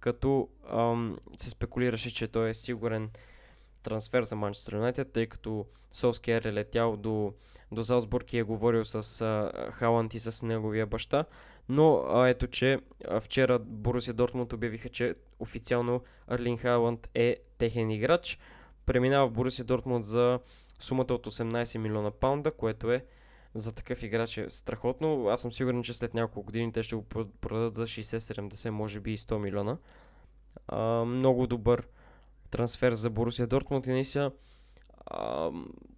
като 0.00 0.48
ам, 0.72 1.18
се 1.38 1.50
спекулираше, 1.50 2.14
че 2.14 2.28
той 2.28 2.48
е 2.48 2.54
сигурен 2.54 3.10
трансфер 3.82 4.22
за 4.22 4.36
Манчестър 4.36 4.72
Юнайтед, 4.72 5.12
тъй 5.12 5.26
като 5.26 5.66
Солскияр 5.92 6.42
е 6.42 6.52
летял 6.52 6.96
до, 6.96 7.32
до 7.72 7.82
Залсбург 7.82 8.32
и 8.32 8.38
е 8.38 8.42
говорил 8.42 8.84
с 8.84 9.20
а, 9.20 9.52
Халанд 9.72 10.14
и 10.14 10.18
с 10.18 10.46
неговия 10.46 10.86
баща. 10.86 11.24
Но 11.68 11.96
а, 11.96 12.28
ето, 12.28 12.46
че 12.46 12.80
а, 13.08 13.20
вчера 13.20 13.58
Борусия 13.58 14.14
Дортмунд 14.14 14.52
обявиха, 14.52 14.88
че 14.88 15.14
официално 15.38 16.02
Арлин 16.28 16.58
Халанд 16.58 17.08
е 17.14 17.36
техен 17.58 17.90
играч. 17.90 18.38
Преминава 18.86 19.28
в 19.28 19.32
Борусия 19.32 19.64
Дортмунд 19.64 20.04
за 20.04 20.40
сумата 20.78 21.14
от 21.14 21.26
18 21.26 21.78
милиона 21.78 22.10
паунда, 22.10 22.50
което 22.50 22.92
е 22.92 23.04
за 23.54 23.72
такъв 23.72 24.02
играч 24.02 24.38
е 24.38 24.50
страхотно. 24.50 25.28
Аз 25.28 25.42
съм 25.42 25.52
сигурен, 25.52 25.82
че 25.82 25.94
след 25.94 26.14
няколко 26.14 26.46
години 26.46 26.72
те 26.72 26.82
ще 26.82 26.96
го 26.96 27.02
продадат 27.40 27.74
за 27.74 27.86
60-70, 27.86 28.70
може 28.70 29.00
би 29.00 29.12
и 29.12 29.18
100 29.18 29.38
милиона. 29.38 29.78
А, 30.68 31.04
много 31.04 31.46
добър 31.46 31.88
трансфер 32.50 32.92
за 32.92 33.10
Борусия 33.10 33.46
Дортмунд 33.46 33.86
и 33.86 33.90
наистина 33.90 34.32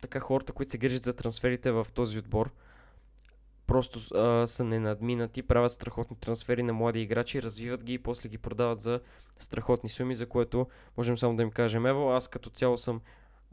така 0.00 0.20
хората, 0.20 0.52
които 0.52 0.72
се 0.72 0.78
грижат 0.78 1.04
за 1.04 1.12
трансферите 1.12 1.70
в 1.70 1.86
този 1.94 2.18
отбор, 2.18 2.50
просто 3.66 4.14
а, 4.14 4.46
са 4.46 4.64
ненадминати, 4.64 5.42
правят 5.42 5.72
страхотни 5.72 6.16
трансфери 6.16 6.62
на 6.62 6.72
млади 6.72 7.00
играчи, 7.00 7.42
развиват 7.42 7.84
ги 7.84 7.92
и 7.92 7.98
после 7.98 8.28
ги 8.28 8.38
продават 8.38 8.80
за 8.80 9.00
страхотни 9.38 9.90
суми, 9.90 10.14
за 10.14 10.28
което 10.28 10.66
можем 10.96 11.18
само 11.18 11.36
да 11.36 11.42
им 11.42 11.50
кажем, 11.50 11.86
ево, 11.86 12.10
аз 12.10 12.28
като 12.28 12.50
цяло 12.50 12.78
съм 12.78 13.00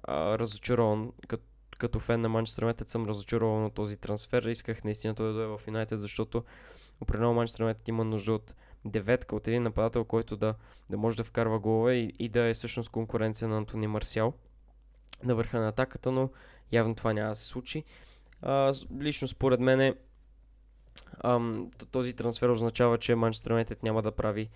а, 0.07 0.39
разочарован, 0.39 1.11
като, 1.27 1.43
като 1.77 1.99
фен 1.99 2.21
на 2.21 2.29
Манчестър 2.29 2.63
Юнайтед 2.63 2.89
съм 2.89 3.05
разочарован 3.05 3.65
от 3.65 3.73
този 3.73 3.97
трансфер. 3.97 4.43
Исках 4.43 4.83
наистина 4.83 5.15
той 5.15 5.27
да 5.27 5.33
дойде 5.33 5.47
в 5.47 5.61
Юнайтед, 5.67 5.99
защото 5.99 6.43
определено 7.01 7.33
Манчестър 7.33 7.61
Юнайтед 7.61 7.87
има 7.87 8.03
нужда 8.03 8.33
от 8.33 8.53
деветка, 8.85 9.35
от 9.35 9.47
един 9.47 9.63
нападател, 9.63 10.03
който 10.03 10.37
да, 10.37 10.55
да 10.89 10.97
може 10.97 11.17
да 11.17 11.23
вкарва 11.23 11.59
голове 11.59 11.95
и, 11.95 12.13
и 12.19 12.29
да 12.29 12.41
е 12.41 12.53
всъщност 12.53 12.89
конкуренция 12.89 13.47
на 13.47 13.57
Антони 13.57 13.87
Марсиал 13.87 14.33
на 15.23 15.35
върха 15.35 15.59
на 15.59 15.67
атаката, 15.67 16.11
но 16.11 16.29
явно 16.71 16.95
това 16.95 17.13
няма 17.13 17.29
да 17.29 17.35
се 17.35 17.45
случи. 17.45 17.83
А, 18.41 18.73
лично 19.01 19.27
според 19.27 19.59
мен 19.59 19.81
е, 19.81 19.95
ам, 21.23 21.71
този 21.91 22.13
трансфер 22.13 22.49
означава, 22.49 22.97
че 22.97 23.15
Манчестър 23.15 23.51
Юнайтед 23.51 23.83
няма 23.83 24.01
да 24.01 24.11
прави 24.11 24.49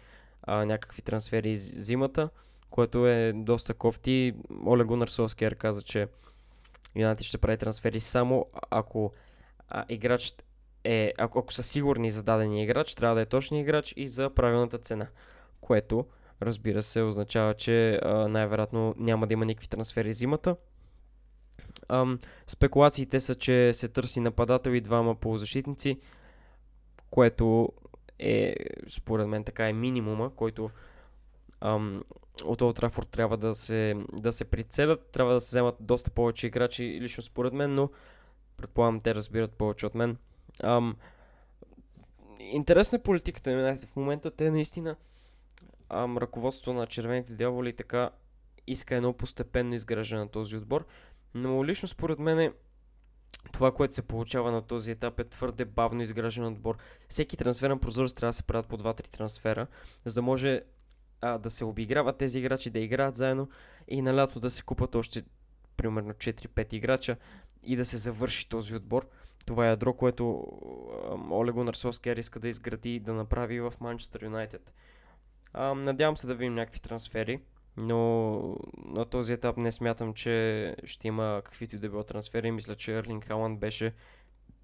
а, 0.44 0.66
някакви 0.66 1.02
трансфери 1.02 1.56
зимата 1.56 2.30
което 2.70 3.08
е 3.08 3.34
доста 3.36 3.74
кофти. 3.74 4.34
Оле 4.66 4.84
Гунар 4.84 5.08
Солскер 5.08 5.56
каза, 5.56 5.82
че 5.82 6.08
Юнайтед 6.96 7.26
ще 7.26 7.38
прави 7.38 7.58
трансфери 7.58 8.00
само 8.00 8.46
ако 8.70 9.12
а, 9.68 9.86
играч 9.90 10.34
е, 10.84 11.14
ако, 11.18 11.40
ако 11.40 11.54
са 11.54 11.64
сигурни 11.64 12.12
за 12.12 12.24
дадения 12.24 12.64
играч, 12.64 12.96
трябва 12.96 13.16
да 13.16 13.22
е 13.22 13.26
точният 13.26 13.64
играч 13.64 13.94
и 13.98 14.08
за 14.08 14.30
правилната 14.30 14.78
цена, 14.78 15.08
което 15.62 16.06
разбира 16.42 16.82
се 16.82 17.02
означава, 17.02 17.54
че 17.54 18.00
а, 18.04 18.28
най-вероятно 18.28 18.96
няма 18.98 19.28
да 19.28 19.34
има 19.34 19.46
никакви 19.46 19.68
трансфери 19.68 20.14
зимата. 20.14 20.56
Ам, 21.90 22.20
спекулациите 22.48 23.20
са, 23.20 23.36
че 23.36 23.74
се 23.74 23.88
търси 23.88 24.20
нападател 24.20 24.72
и 24.72 24.82
двама 24.82 25.16
полузащитници, 25.16 26.00
което 27.10 27.70
е 28.20 28.56
според 28.88 29.28
мен 29.28 29.44
така 29.44 29.70
е 29.70 29.74
минимума, 29.74 30.36
който 30.36 30.70
ам, 31.62 32.04
от 32.46 32.62
Олд 32.62 32.76
Трафорд 32.76 33.08
трябва 33.10 33.38
да 33.38 33.56
се, 33.56 33.96
да 34.14 34.34
се 34.34 34.46
прицелят, 34.46 35.10
трябва 35.12 35.34
да 35.34 35.42
се 35.42 35.50
вземат 35.50 35.76
доста 35.80 36.12
повече 36.12 36.48
играчи, 36.48 37.00
лично 37.02 37.24
според 37.24 37.54
мен, 37.54 37.76
но 37.76 37.90
предполагам 38.58 39.00
те 39.00 39.16
разбират 39.16 39.54
повече 39.54 39.86
от 39.86 39.96
мен. 39.96 40.18
Ам, 40.64 40.96
интересна 42.40 42.96
е 42.96 43.04
политиката 43.04 43.52
на 43.52 43.76
в 43.76 43.96
момента. 43.96 44.32
Те 44.32 44.52
наистина 44.52 44.96
ам, 45.90 46.18
ръководство 46.18 46.74
на 46.74 46.88
червените 46.88 47.34
дяволи 47.34 47.74
така 47.74 48.10
иска 48.68 48.96
едно 48.96 49.14
постепенно 49.14 49.76
изграждане 49.76 50.22
на 50.22 50.30
този 50.30 50.58
отбор. 50.58 50.86
Но 51.34 51.66
лично 51.66 51.88
според 51.88 52.20
мен 52.20 52.54
това, 53.54 53.72
което 53.72 53.96
се 53.96 54.02
получава 54.02 54.52
на 54.52 54.62
този 54.62 54.92
етап 54.92 55.20
е 55.20 55.24
твърде 55.24 55.66
бавно 55.66 56.02
изграждане 56.02 56.48
отбор. 56.48 56.78
Всеки 57.10 57.38
трансферен 57.38 57.80
прозорец 57.80 58.14
трябва 58.14 58.30
да 58.30 58.34
се 58.34 58.44
правят 58.44 58.68
по 58.68 58.78
2-3 58.78 59.10
трансфера, 59.10 59.68
за 60.06 60.14
да 60.14 60.22
може 60.22 60.62
а, 61.22 61.38
да 61.38 61.50
се 61.50 61.66
обиграват 61.66 62.18
тези 62.18 62.40
играчи, 62.40 62.70
да 62.70 62.80
играят 62.80 63.18
заедно 63.18 63.50
и 63.88 64.02
на 64.02 64.16
лято 64.16 64.40
да 64.40 64.50
се 64.50 64.64
купат 64.64 64.96
още 64.96 65.24
примерно 65.78 66.14
4-5 66.14 66.74
играча 66.74 67.18
и 67.64 67.76
да 67.76 67.86
се 67.86 67.98
завърши 67.98 68.50
този 68.50 68.76
отбор. 68.76 69.08
Това 69.46 69.66
е 69.66 69.70
ядро, 69.70 69.94
което 69.94 70.46
Оле 71.32 71.52
Гунар 71.52 71.74
Соскер 71.74 72.18
иска 72.18 72.40
да 72.40 72.48
изгради 72.48 72.96
и 72.96 73.00
да 73.00 73.14
направи 73.14 73.60
в 73.62 73.74
Манчестър 73.80 74.24
Юнайтед. 74.24 74.74
Надявам 75.56 76.18
се 76.18 76.28
да 76.28 76.36
видим 76.36 76.56
някакви 76.56 76.80
трансфери, 76.80 77.40
но 77.78 78.40
на 78.78 79.06
този 79.06 79.34
етап 79.34 79.58
не 79.58 79.72
смятам, 79.72 80.14
че 80.14 80.76
ще 80.84 81.08
има 81.08 81.42
каквито 81.46 81.76
и 81.76 81.80
да 81.80 81.90
било 81.90 82.04
трансфери. 82.04 82.52
Мисля, 82.52 82.76
че 82.76 82.98
Ерлинг 82.98 83.26
Халанд 83.26 83.60
беше 83.60 83.94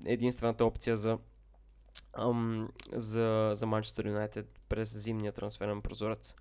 единствената 0.06 0.66
опция 0.66 0.98
за 0.98 1.18
ам, 2.14 2.70
за, 2.94 3.52
за 3.56 3.66
Манчестър 3.66 4.06
Юнайтед 4.06 4.60
през 4.70 4.98
зимния 4.98 5.32
трансферен 5.32 5.82
прозорец. 5.82 6.36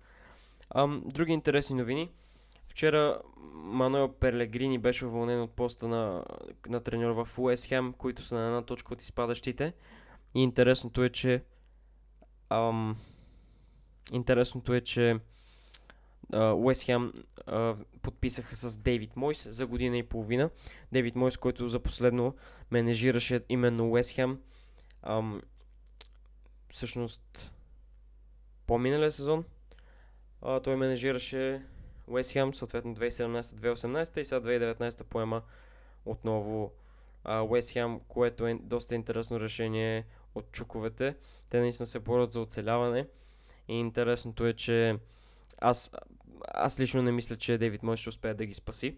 Ам, 0.69 1.03
други 1.05 1.33
интересни 1.33 1.75
новини. 1.75 2.11
Вчера 2.67 3.21
Мануел 3.53 4.13
Перлегрини 4.13 4.77
беше 4.77 5.05
уволнен 5.05 5.41
от 5.41 5.51
поста 5.51 5.87
на, 5.87 6.25
на 6.69 6.79
треньор 6.79 7.25
в 7.25 7.39
Уест 7.39 7.65
Хем, 7.65 7.93
които 7.93 8.23
са 8.23 8.35
на 8.35 8.45
една 8.45 8.61
точка 8.61 8.93
от 8.93 9.01
изпадащите. 9.01 9.73
И 10.35 10.43
интересното 10.43 11.03
е, 11.03 11.09
че 11.09 11.43
ам, 12.49 12.97
интересното 14.11 14.73
е, 14.73 14.81
че 14.81 15.19
Уест 16.33 16.83
Хем 16.83 17.13
подписаха 18.01 18.55
с 18.55 18.77
Дейвид 18.77 19.15
Мойс 19.15 19.47
за 19.49 19.67
година 19.67 19.97
и 19.97 20.03
половина. 20.03 20.49
Дейвид 20.91 21.15
Мойс, 21.15 21.37
който 21.37 21.67
за 21.67 21.79
последно 21.79 22.35
менежираше 22.71 23.41
именно 23.49 23.89
Уест 23.91 24.11
Хем. 24.11 24.39
Ам, 25.05 25.41
всъщност 26.69 27.51
по-миналия 28.67 29.11
сезон 29.11 29.45
а, 30.41 30.59
той 30.59 30.75
менежираше 30.75 31.61
Уест 32.07 32.31
Хем, 32.31 32.53
съответно 32.53 32.95
2017-2018 32.95 34.17
и 34.17 34.25
сега 34.25 34.41
2019 34.41 35.03
поема 35.03 35.41
отново 36.05 36.71
Уест 37.49 37.71
Хем, 37.71 37.99
което 38.07 38.47
е 38.47 38.53
доста 38.53 38.95
интересно 38.95 39.39
решение 39.39 40.05
от 40.35 40.51
чуковете. 40.51 41.15
Те 41.49 41.59
наистина 41.59 41.87
се 41.87 41.99
борят 41.99 42.31
за 42.31 42.41
оцеляване 42.41 43.07
и 43.67 43.79
интересното 43.79 44.45
е, 44.45 44.53
че 44.53 44.99
аз, 45.57 45.91
аз 46.47 46.79
лично 46.79 47.01
не 47.01 47.11
мисля, 47.11 47.37
че 47.37 47.57
Дейвид 47.57 47.83
може 47.83 48.01
ще 48.01 48.09
успее 48.09 48.33
да 48.33 48.45
ги 48.45 48.53
спаси. 48.53 48.97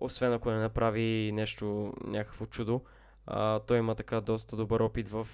Освен 0.00 0.32
ако 0.32 0.50
не 0.50 0.58
направи 0.58 1.30
нещо, 1.34 1.94
някакво 2.04 2.46
чудо. 2.46 2.84
А, 3.26 3.58
той 3.58 3.78
има 3.78 3.94
така 3.94 4.20
доста 4.20 4.56
добър 4.56 4.80
опит 4.80 5.08
в 5.08 5.28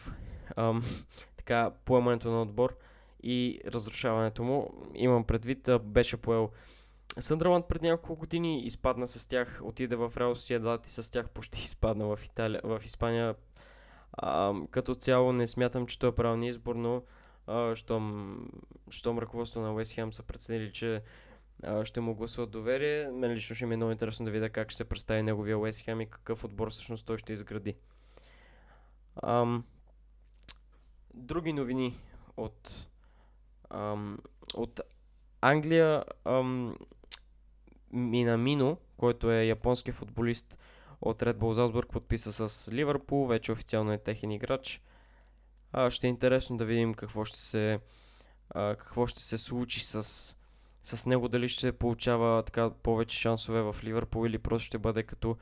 ам, 0.57 0.83
така, 1.37 1.71
поемането 1.85 2.31
на 2.31 2.43
отбор 2.43 2.77
и 3.23 3.61
разрушаването 3.67 4.43
му. 4.43 4.71
Имам 4.95 5.25
предвид, 5.25 5.69
беше 5.83 6.17
поел 6.17 6.51
Съндърланд 7.19 7.67
пред 7.67 7.83
няколко 7.83 8.17
години, 8.17 8.61
изпадна 8.61 9.09
с 9.09 9.27
тях, 9.27 9.61
отиде 9.65 9.97
в 9.97 10.13
Реал 10.17 10.37
Сиедат 10.37 10.87
и 10.87 10.91
с 10.91 11.13
тях 11.13 11.31
почти 11.31 11.59
изпадна 11.65 12.17
в, 12.17 12.19
Италия, 12.25 12.61
в 12.65 12.81
Испания. 12.85 13.35
А, 14.13 14.55
като 14.71 14.95
цяло 14.95 15.33
не 15.33 15.47
смятам, 15.47 15.87
че 15.87 15.99
той 15.99 16.09
е 16.09 16.13
правилният 16.13 16.55
избор, 16.55 16.75
но 16.75 17.03
щом, 17.75 18.39
щом 18.91 19.19
ръководство 19.19 19.61
на 19.61 19.75
Уест 19.75 19.93
Хем 19.93 20.13
са 20.13 20.23
преценили, 20.23 20.73
че 20.73 21.03
ще 21.85 22.01
му 22.01 22.15
гласуват 22.15 22.51
доверие, 22.51 23.11
мен 23.11 23.33
лично 23.33 23.57
ще 23.57 23.67
ми 23.67 23.75
е 23.75 23.77
много 23.77 23.93
интересно 23.93 24.25
да 24.25 24.31
видя 24.31 24.51
как 24.51 24.71
ще 24.71 24.77
се 24.77 24.85
представи 24.85 25.23
неговия 25.23 25.59
Уест 25.59 25.85
Хем 25.85 26.01
и 26.01 26.11
какъв 26.11 26.45
отбор 26.45 26.71
всъщност 26.71 27.07
той 27.07 27.19
ще 27.19 27.33
изгради. 27.33 27.77
Ам, 29.23 29.65
други 31.15 31.53
новини 31.53 31.99
от, 32.37 32.89
ам, 33.71 34.19
от 34.55 34.81
Англия. 35.41 36.05
Ам, 36.25 36.77
Минамино, 37.93 38.79
който 38.97 39.33
е 39.33 39.45
японски 39.45 39.93
футболист 39.93 40.59
от 41.01 41.23
Red 41.23 41.37
Bull 41.37 41.55
Salzburg, 41.55 41.87
подписа 41.87 42.49
с 42.49 42.73
Ливърпул, 42.73 43.27
вече 43.27 43.53
официално 43.53 43.93
е 43.93 43.99
техен 43.99 44.31
играч. 44.31 44.83
А, 45.73 45.91
ще 45.91 46.07
е 46.07 46.11
интересно 46.11 46.57
да 46.57 46.65
видим 46.65 46.95
какво 46.95 47.25
ще 47.25 47.39
се, 47.39 47.81
а, 48.51 48.77
какво 48.77 49.07
ще 49.07 49.21
се 49.21 49.39
случи 49.39 49.81
с, 49.81 50.36
с 50.87 51.07
него, 51.07 51.29
дали 51.29 51.49
ще 51.49 51.73
получава 51.73 52.43
така 52.43 52.71
повече 52.71 53.19
шансове 53.19 53.63
в 53.63 53.77
Ливърпул 53.85 54.27
или 54.27 54.39
просто 54.39 54.67
ще 54.67 54.79
бъде 54.79 55.03
като 55.03 55.37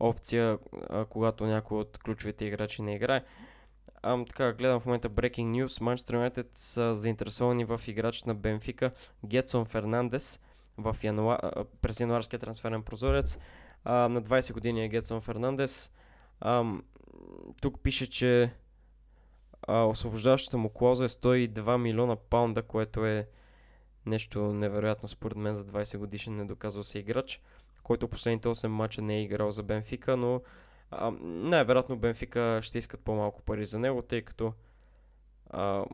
опция, 0.00 0.58
а, 0.88 1.04
когато 1.04 1.46
някой 1.46 1.78
от 1.78 1.98
ключовите 1.98 2.44
играчи 2.44 2.82
не 2.82 2.94
играе. 2.94 3.24
Ам, 4.02 4.26
така, 4.26 4.52
гледам 4.52 4.80
в 4.80 4.86
момента 4.86 5.10
Breaking 5.10 5.64
News. 5.64 5.80
Манчестър 5.80 6.14
Юнайтед 6.14 6.50
са 6.54 6.96
заинтересовани 6.96 7.64
в 7.64 7.80
играч 7.86 8.24
на 8.24 8.34
Бенфика 8.34 8.90
Гетсон 9.26 9.64
Фернандес 9.64 10.40
в 10.78 10.96
януар, 11.02 11.40
през 11.82 12.00
януарския 12.00 12.38
трансферен 12.38 12.82
прозорец. 12.82 13.38
А, 13.84 14.08
на 14.08 14.22
20 14.22 14.52
години 14.52 14.84
е 14.84 14.88
Гетсон 14.88 15.20
Фернандес. 15.20 15.90
Ам, 16.40 16.82
тук 17.62 17.82
пише, 17.82 18.10
че 18.10 18.52
а, 19.62 19.84
освобождаващата 19.84 20.58
му 20.58 20.68
клауза 20.68 21.04
е 21.04 21.08
102 21.08 21.76
милиона 21.78 22.16
паунда, 22.16 22.62
което 22.62 23.06
е 23.06 23.28
нещо 24.08 24.52
невероятно 24.52 25.08
според 25.08 25.36
мен 25.36 25.54
за 25.54 25.64
20 25.64 25.98
годишен 25.98 26.36
недоказал 26.36 26.84
се 26.84 26.98
играч, 26.98 27.40
който 27.82 28.08
последните 28.08 28.48
8 28.48 28.66
мача 28.66 29.02
не 29.02 29.16
е 29.16 29.22
играл 29.22 29.50
за 29.50 29.62
Бенфика, 29.62 30.16
но 30.16 30.40
най-вероятно 31.20 31.96
Бенфика 31.96 32.60
ще 32.62 32.78
искат 32.78 33.00
по-малко 33.00 33.42
пари 33.42 33.66
за 33.66 33.78
него, 33.78 34.02
тъй 34.02 34.22
като 34.22 34.52
а, 35.50 35.84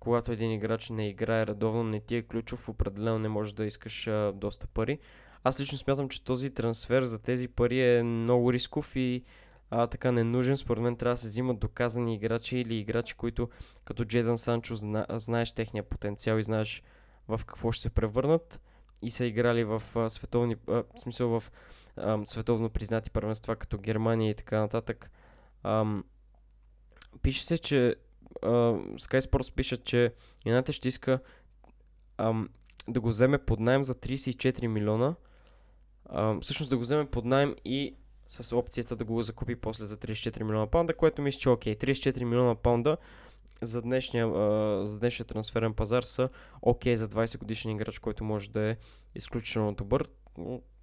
когато 0.00 0.32
един 0.32 0.52
играч 0.52 0.90
не 0.90 1.08
играе 1.08 1.46
редовно, 1.46 1.84
не 1.84 2.00
ти 2.00 2.16
е 2.16 2.22
ключов, 2.22 2.68
определено 2.68 3.18
не 3.18 3.28
можеш 3.28 3.52
да 3.52 3.64
искаш 3.64 4.06
а, 4.06 4.32
доста 4.32 4.66
пари. 4.66 4.98
Аз 5.44 5.60
лично 5.60 5.78
смятам, 5.78 6.08
че 6.08 6.24
този 6.24 6.50
трансфер 6.50 7.02
за 7.02 7.22
тези 7.22 7.48
пари 7.48 7.80
е 7.80 8.02
много 8.02 8.52
рисков 8.52 8.96
и 8.96 9.24
а, 9.70 9.86
така 9.86 10.12
ненужен. 10.12 10.56
Според 10.56 10.82
мен 10.82 10.96
трябва 10.96 11.12
да 11.12 11.20
се 11.20 11.26
взимат 11.26 11.58
доказани 11.58 12.14
играчи 12.14 12.58
или 12.58 12.76
играчи, 12.76 13.14
които 13.14 13.48
като 13.84 14.04
Джейдън 14.04 14.38
Санчо 14.38 14.76
зна, 14.76 15.06
знаеш 15.10 15.52
техния 15.52 15.82
потенциал 15.82 16.38
и 16.38 16.42
знаеш 16.42 16.82
в 17.28 17.40
какво 17.46 17.72
ще 17.72 17.82
се 17.82 17.90
превърнат 17.90 18.60
и 19.02 19.10
са 19.10 19.24
играли 19.24 19.64
в 19.64 19.82
а, 19.96 20.10
световни, 20.10 20.56
а, 20.68 20.72
в 20.72 21.00
смисъл 21.00 21.40
в 21.40 21.52
а, 21.96 22.20
световно 22.24 22.70
признати 22.70 23.10
първенства 23.10 23.56
като 23.56 23.78
Германия 23.78 24.30
и 24.30 24.34
така 24.34 24.60
нататък. 24.60 25.10
А, 25.62 25.86
пише 27.22 27.44
се, 27.44 27.58
че 27.58 27.96
а, 28.42 28.48
Sky 28.78 29.20
Sports 29.20 29.54
пишат, 29.54 29.84
че 29.84 30.14
Юнайтед 30.46 30.74
ще 30.74 30.88
иска 30.88 31.18
ам, 32.18 32.48
да 32.88 33.00
го 33.00 33.08
вземе 33.08 33.38
под 33.38 33.60
найем 33.60 33.84
за 33.84 33.94
34 33.94 34.66
милиона. 34.66 35.14
А, 36.04 36.40
всъщност 36.40 36.70
да 36.70 36.76
го 36.76 36.82
вземе 36.82 37.06
под 37.06 37.24
найем 37.24 37.54
и 37.64 37.96
с 38.26 38.56
опцията 38.56 38.96
да 38.96 39.04
го 39.04 39.22
закупи 39.22 39.56
после 39.56 39.84
за 39.84 39.96
34 39.96 40.42
милиона 40.42 40.66
паунда, 40.66 40.96
което 40.96 41.22
мисля, 41.22 41.38
че 41.38 41.48
е 41.48 41.52
окей. 41.52 41.76
34 41.76 42.24
милиона 42.24 42.54
паунда 42.54 42.96
за 43.66 43.82
днешния, 43.82 44.26
а, 44.26 44.86
за 44.86 44.98
днешния 44.98 45.26
трансферен 45.26 45.74
пазар 45.74 46.02
са 46.02 46.28
окей 46.62 46.96
за 46.96 47.08
20 47.08 47.38
годишен 47.38 47.70
играч, 47.70 47.98
който 47.98 48.24
може 48.24 48.50
да 48.50 48.70
е 48.70 48.76
изключително 49.14 49.74
добър. 49.74 50.08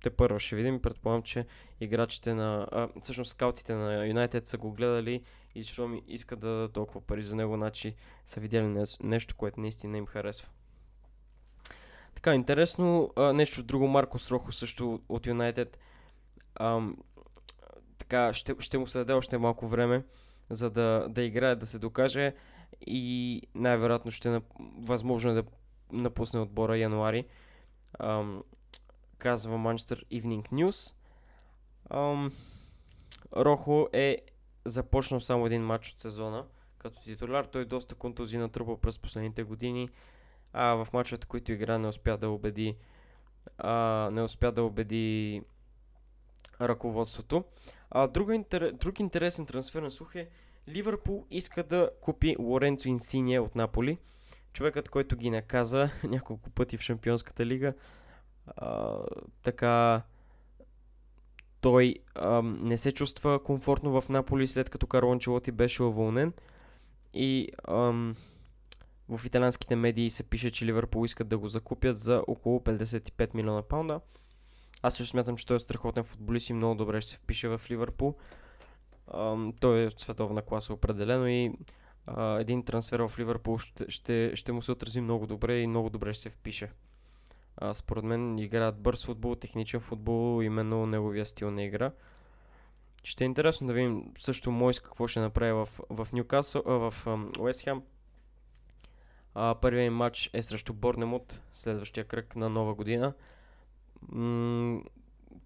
Те 0.04 0.10
първо 0.10 0.40
ще 0.40 0.56
видим. 0.56 0.82
Предполагам, 0.82 1.24
че 1.24 1.46
играчите 1.80 2.34
на... 2.34 2.68
А, 2.72 2.88
всъщност 3.02 3.32
скаутите 3.32 3.74
на 3.74 4.08
Юнайтед 4.08 4.48
са 4.48 4.58
го 4.58 4.72
гледали 4.72 5.24
и 5.56 5.64
защо 5.64 5.88
ми 5.88 6.04
искат 6.08 6.40
да 6.40 6.48
дадат 6.48 6.74
толкова 6.74 7.02
пари 7.02 7.24
за 7.24 7.36
него, 7.36 7.56
значи 7.56 7.96
са 8.26 8.40
видяли 8.40 8.86
нещо, 9.04 9.36
което 9.36 9.60
наистина 9.60 9.98
им 9.98 10.06
харесва. 10.06 10.50
Така, 12.16 12.36
интересно, 12.36 13.14
а, 13.16 13.34
нещо 13.34 13.64
друго, 13.64 13.88
Марко 13.88 14.20
Срохо 14.20 14.52
също 14.52 15.00
от 15.10 15.28
Юнайтед. 15.28 15.80
така, 17.98 18.34
ще, 18.34 18.56
ще 18.60 18.78
му 18.78 18.88
се 18.88 18.98
даде 18.98 19.14
още 19.14 19.38
малко 19.38 19.68
време, 19.68 20.04
за 20.50 20.70
да, 20.70 21.08
да 21.10 21.22
играе, 21.22 21.56
да 21.56 21.66
се 21.66 21.80
докаже 21.80 22.34
и 22.88 23.42
най-вероятно 23.56 24.12
ще 24.12 24.42
възможно 24.78 25.32
е 25.32 25.34
да 25.34 25.44
напусне 25.92 26.40
отбора 26.40 26.78
януари. 26.78 27.26
Ам, 28.00 28.44
казва 29.18 29.58
Manchester 29.58 30.06
Evening 30.06 30.52
News. 30.52 30.96
Ам, 31.90 32.32
Рохо 33.36 33.88
е 33.94 34.18
започнал 34.66 35.20
само 35.20 35.46
един 35.46 35.62
матч 35.62 35.90
от 35.90 36.00
сезона 36.00 36.46
като 36.78 37.04
титуляр. 37.04 37.46
Той 37.46 37.66
доста 37.66 37.96
контузии 37.96 38.40
натрупа 38.40 38.78
през 38.78 39.00
последните 39.00 39.44
години. 39.44 39.90
А 40.54 40.74
в 40.74 40.88
мачовете, 40.94 41.28
които 41.28 41.52
игра, 41.52 41.78
не 41.78 41.88
успя 41.88 42.18
да 42.18 42.30
убеди 42.30 42.78
а, 43.58 44.10
не 44.12 44.22
успя 44.22 44.52
да 44.52 44.64
убеди 44.64 45.42
ръководството. 46.62 47.44
А, 47.90 48.08
друг, 48.08 48.30
интер... 48.34 48.72
друг 48.72 49.00
интересен 49.00 49.46
трансфер 49.46 49.82
на 49.82 49.92
слух 49.92 50.16
е 50.16 50.30
Ливърпул 50.68 51.26
иска 51.32 51.64
да 51.64 51.90
купи 52.02 52.36
Лоренцо 52.40 52.88
Инсиния 52.88 53.44
от 53.44 53.56
Наполи. 53.56 53.98
Човекът, 54.54 54.90
който 54.90 55.16
ги 55.16 55.30
наказа 55.30 55.90
няколко 56.04 56.50
пъти 56.50 56.78
в 56.78 56.82
Шампионската 56.82 57.46
лига. 57.46 57.74
А, 58.48 58.98
така 59.44 60.02
той 61.62 61.96
а, 62.16 62.42
не 62.42 62.78
се 62.78 62.92
чувства 62.92 63.44
комфортно 63.44 64.02
в 64.02 64.10
Наполи 64.10 64.48
след 64.48 64.70
като 64.70 64.88
Карло 64.88 65.12
Анчелоти 65.12 65.52
беше 65.52 65.84
уволнен. 65.84 66.34
И 67.14 67.50
ам, 67.68 68.16
в 69.10 69.26
италянските 69.26 69.76
медии 69.76 70.10
се 70.10 70.24
пише, 70.24 70.50
че 70.50 70.66
Ливърпул 70.66 71.06
искат 71.06 71.28
да 71.28 71.38
го 71.38 71.48
закупят 71.48 71.98
за 71.98 72.24
около 72.28 72.60
55 72.60 73.36
милиона 73.36 73.62
паунда. 73.62 74.00
Аз 74.82 74.96
също 74.96 75.12
смятам, 75.12 75.38
че 75.38 75.46
той 75.46 75.56
е 75.56 75.60
страхотен 75.60 76.04
футболист 76.04 76.50
и 76.50 76.54
много 76.54 76.76
добре 76.76 77.02
ще 77.02 77.12
се 77.12 77.18
впише 77.18 77.48
в 77.48 77.62
Ливърпул. 77.70 78.16
Той 79.60 79.86
е 79.86 79.90
световна 79.90 80.42
класа 80.42 80.74
определено 80.74 81.28
и 81.28 81.54
а, 82.06 82.40
един 82.40 82.64
трансфер 82.64 83.00
в 83.00 83.20
Ливърпул 83.20 83.58
ще, 83.58 83.92
ще, 83.92 84.32
ще 84.36 84.52
му 84.52 84.62
се 84.62 84.72
отрази 84.72 85.02
много 85.02 85.28
добре 85.28 85.60
и 85.60 85.68
много 85.68 85.90
добре 85.90 86.14
ще 86.14 86.22
се 86.22 86.30
впише. 86.30 86.72
А, 87.58 87.74
според 87.74 88.04
мен 88.04 88.38
играят 88.38 88.82
бърз 88.82 89.06
футбол, 89.06 89.36
техничен 89.36 89.80
футбол, 89.80 90.44
именно 90.44 90.86
неговия 90.86 91.26
стил 91.26 91.52
на 91.52 91.64
игра. 91.64 91.92
Ще 93.04 93.24
е 93.24 93.26
интересно 93.26 93.68
да 93.68 93.74
видим 93.74 94.04
също 94.18 94.52
Мойс 94.52 94.80
какво 94.80 95.08
ще 95.08 95.20
направи 95.20 95.52
в, 95.52 95.68
в 95.90 96.08
Ньюкасъл, 96.14 96.64
в 96.66 96.94
Уест 97.40 97.62
Хем. 97.62 97.82
първият 99.34 99.94
матч 99.94 100.30
е 100.34 100.44
срещу 100.44 100.74
Борнемут, 100.74 101.42
следващия 101.54 102.06
кръг 102.06 102.36
на 102.36 102.50
нова 102.50 102.74
година. 102.76 103.14
М- 104.02 104.82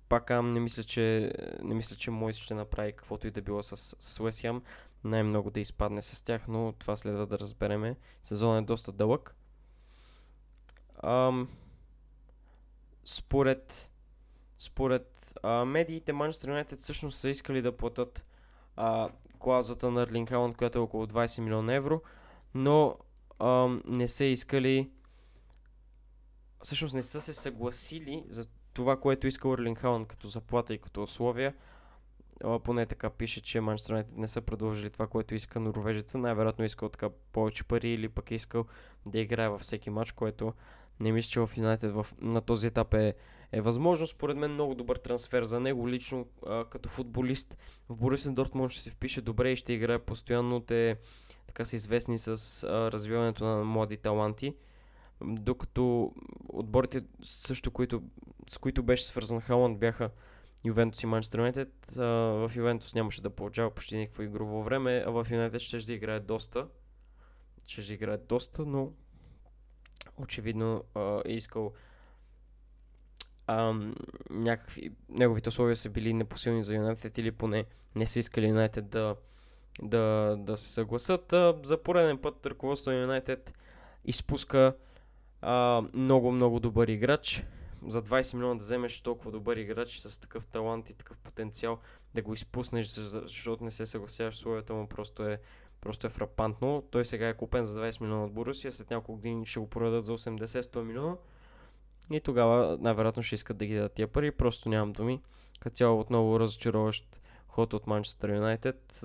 пак 0.09 0.29
не 0.29 0.59
мисля, 0.59 0.83
че, 0.83 1.33
не 1.63 1.75
мисля, 1.75 1.95
че 1.95 2.11
Мойс 2.11 2.37
ще 2.37 2.53
направи 2.53 2.91
каквото 2.91 3.27
и 3.27 3.31
да 3.31 3.41
било 3.41 3.63
с, 3.63 3.77
с 3.99 4.19
Уест. 4.19 4.45
Най-много 5.03 5.49
да 5.49 5.59
изпадне 5.59 6.01
с 6.01 6.21
тях, 6.21 6.47
но 6.47 6.73
това 6.79 6.95
следва 6.95 7.27
да 7.27 7.39
разбереме. 7.39 7.95
Сезонът 8.23 8.63
е 8.63 8.65
доста 8.65 8.91
дълъг. 8.91 9.35
Ам, 11.03 11.49
според 13.05 13.91
според 14.57 15.33
а, 15.43 15.65
медиите, 15.65 16.13
Манчестър 16.13 16.49
Юнайтед 16.49 16.79
всъщност 16.79 17.19
са 17.19 17.29
искали 17.29 17.61
да 17.61 17.77
платят 17.77 18.25
а, 18.75 19.09
клаузата 19.39 19.91
на 19.91 20.01
Ерлин 20.01 20.27
Халанд, 20.27 20.57
която 20.57 20.77
е 20.77 20.81
около 20.81 21.05
20 21.05 21.41
милиона 21.41 21.73
евро, 21.73 22.01
но 22.53 22.97
а, 23.39 23.67
не 23.85 24.07
са 24.07 24.25
искали 24.25 24.89
всъщност 26.63 26.93
не 26.93 27.03
са 27.03 27.21
се 27.21 27.33
съгласили 27.33 28.25
за 28.29 28.45
това, 28.75 28.99
което 28.99 29.27
иска 29.27 29.49
Ерлин 29.49 29.75
Халанд 29.75 30.07
като 30.07 30.27
заплата 30.27 30.73
и 30.73 30.77
като 30.77 31.03
условия. 31.03 31.53
Поне 32.63 32.85
така 32.85 33.09
пише, 33.09 33.41
че 33.41 33.61
Манчестър 33.61 33.93
Юнайтед 33.93 34.17
не 34.17 34.27
са 34.27 34.41
продължили 34.41 34.89
това, 34.89 35.07
което 35.07 35.35
иска 35.35 35.59
норвежеца. 35.59 36.17
Най-вероятно 36.17 36.63
е 36.63 36.65
искал 36.65 36.89
така 36.89 37.09
повече 37.31 37.63
пари 37.63 37.89
или 37.89 38.09
пък 38.09 38.31
е 38.31 38.35
искал 38.35 38.65
да 39.05 39.19
играе 39.19 39.49
във 39.49 39.61
всеки 39.61 39.89
матч, 39.89 40.11
което 40.11 40.53
не 40.99 41.11
мисля, 41.11 41.29
че 41.29 41.39
в 41.39 41.49
Юнайтед 41.57 41.95
на 42.21 42.41
този 42.41 42.67
етап 42.67 42.93
е 42.93 43.13
е 43.51 43.61
възможно. 43.61 44.07
Според 44.07 44.37
мен 44.37 44.53
много 44.53 44.75
добър 44.75 44.95
трансфер 44.95 45.43
за 45.43 45.59
него 45.59 45.89
лично 45.89 46.27
а, 46.45 46.65
като 46.65 46.89
футболист. 46.89 47.57
В 47.89 47.97
Борисен 47.97 48.33
Дортмунд 48.33 48.71
ще 48.71 48.81
се 48.81 48.89
впише 48.89 49.21
добре 49.21 49.51
и 49.51 49.55
ще 49.55 49.73
играе 49.73 49.99
постоянно. 49.99 50.59
Те 50.59 50.97
така 51.47 51.65
са 51.65 51.75
известни 51.75 52.19
с 52.19 52.63
а, 52.63 52.91
развиването 52.91 53.45
на 53.45 53.63
млади 53.63 53.97
таланти. 53.97 54.55
Докато 55.23 56.13
отборите 56.49 57.03
също, 57.23 57.71
които, 57.71 58.03
с 58.49 58.57
които 58.57 58.83
беше 58.83 59.05
свързан 59.05 59.41
Халанд 59.41 59.79
бяха 59.79 60.09
Ювентус 60.65 61.03
и 61.03 61.05
Манчестър 61.05 61.37
Юнайтед. 61.37 61.91
В 61.95 62.51
Ювентус 62.55 62.95
нямаше 62.95 63.21
да 63.21 63.29
получава 63.29 63.71
почти 63.71 63.97
никакво 63.97 64.23
игрово 64.23 64.63
време, 64.63 65.03
а 65.07 65.11
в 65.11 65.27
Юнайтед 65.31 65.61
ще 65.61 65.77
да 65.77 65.93
играе 65.93 66.19
доста. 66.19 66.67
Ще 67.67 67.81
да 67.81 67.93
играе 67.93 68.17
доста, 68.17 68.65
но 68.65 68.91
очевидно 70.17 70.83
а, 70.95 71.21
е 71.25 71.33
искал 71.33 71.73
ам, 73.47 73.95
някакви, 74.29 74.91
неговите 75.09 75.49
условия 75.49 75.75
са 75.75 75.89
били 75.89 76.13
непосилни 76.13 76.63
за 76.63 76.75
Юнайтед 76.75 77.17
или 77.17 77.31
поне 77.31 77.65
не 77.95 78.05
са 78.05 78.19
искали 78.19 78.47
Юнайтед 78.47 78.89
да, 78.89 79.15
да, 79.81 80.35
да 80.39 80.57
се 80.57 80.69
съгласат. 80.69 81.33
А, 81.33 81.59
за 81.63 81.83
пореден 81.83 82.17
път 82.17 82.45
ръководство 82.45 82.91
на 82.91 83.01
Юнайтед 83.01 83.53
изпуска 84.05 84.75
много, 85.93 86.31
много 86.31 86.59
добър 86.59 86.87
играч. 86.87 87.43
За 87.87 88.03
20 88.03 88.33
милиона 88.33 88.55
да 88.55 88.63
вземеш 88.63 89.01
толкова 89.01 89.31
добър 89.31 89.57
играч 89.57 89.99
с 89.99 90.19
такъв 90.19 90.45
талант 90.45 90.89
и 90.89 90.93
такъв 90.93 91.19
потенциал, 91.19 91.79
да 92.13 92.21
го 92.21 92.33
изпуснеш, 92.33 92.87
защото 92.87 93.63
не 93.63 93.71
се 93.71 93.85
съгласяваш 93.85 94.35
с 94.35 94.37
условията 94.37 94.73
му, 94.73 94.87
просто 94.87 95.23
е, 95.23 95.39
просто 95.81 96.07
е 96.07 96.09
фрапантно. 96.09 96.83
Той 96.91 97.05
сега 97.05 97.29
е 97.29 97.37
купен 97.37 97.65
за 97.65 97.81
20 97.81 98.01
милиона 98.01 98.25
от 98.25 98.33
Борусия, 98.33 98.71
след 98.71 98.89
няколко 98.89 99.13
години 99.13 99.45
ще 99.45 99.59
го 99.59 99.69
продадат 99.69 100.05
за 100.05 100.17
80-100 100.17 100.83
милиона. 100.83 101.15
И 102.11 102.21
тогава 102.21 102.77
най-вероятно 102.81 103.23
ще 103.23 103.35
искат 103.35 103.57
да 103.57 103.65
ги 103.65 103.75
дадат 103.75 103.93
тия 103.93 104.07
пари, 104.07 104.31
просто 104.31 104.69
нямам 104.69 104.93
думи. 104.93 105.21
Като 105.59 105.75
цяло 105.75 105.99
отново 105.99 106.39
разочароващ 106.39 107.21
ход 107.47 107.73
от 107.73 107.87
Манчестър 107.87 108.29
Юнайтед. 108.29 109.01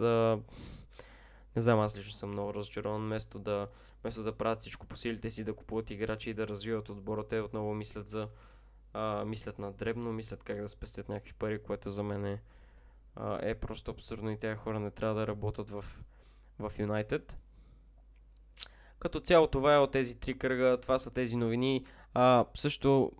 Не 1.56 1.62
знам, 1.62 1.80
аз 1.80 1.98
лично 1.98 2.12
съм 2.12 2.30
много 2.30 2.54
разочарован. 2.54 3.00
Вместо 3.00 3.38
да, 3.38 3.66
вместо 4.02 4.22
да 4.22 4.32
правят 4.32 4.60
всичко 4.60 4.86
по 4.86 4.96
силите 4.96 5.30
си, 5.30 5.44
да 5.44 5.54
купуват 5.54 5.90
играчи 5.90 6.30
и 6.30 6.34
да 6.34 6.48
развиват 6.48 6.88
отбора, 6.88 7.28
те 7.28 7.40
отново 7.40 7.74
мислят 7.74 8.08
за 8.08 8.28
а, 8.92 9.24
мислят 9.24 9.58
на 9.58 9.72
дребно, 9.72 10.12
мислят 10.12 10.42
как 10.42 10.60
да 10.60 10.68
спестят 10.68 11.08
някакви 11.08 11.32
пари, 11.32 11.62
което 11.62 11.90
за 11.90 12.02
мен 12.02 12.24
е, 12.24 12.42
а, 13.16 13.38
е 13.42 13.54
просто 13.54 13.90
абсурдно 13.90 14.30
и 14.30 14.38
тези 14.38 14.56
хора 14.56 14.80
не 14.80 14.90
трябва 14.90 15.20
да 15.20 15.26
работят 15.26 15.70
в, 15.70 15.84
в. 16.58 16.72
Като 18.98 19.20
цяло 19.20 19.46
това 19.46 19.74
е 19.74 19.78
от 19.78 19.90
тези 19.90 20.20
три 20.20 20.38
кръга, 20.38 20.78
това 20.80 20.98
са 20.98 21.10
тези 21.10 21.36
новини. 21.36 21.86
А, 22.14 22.44
също 22.54 23.12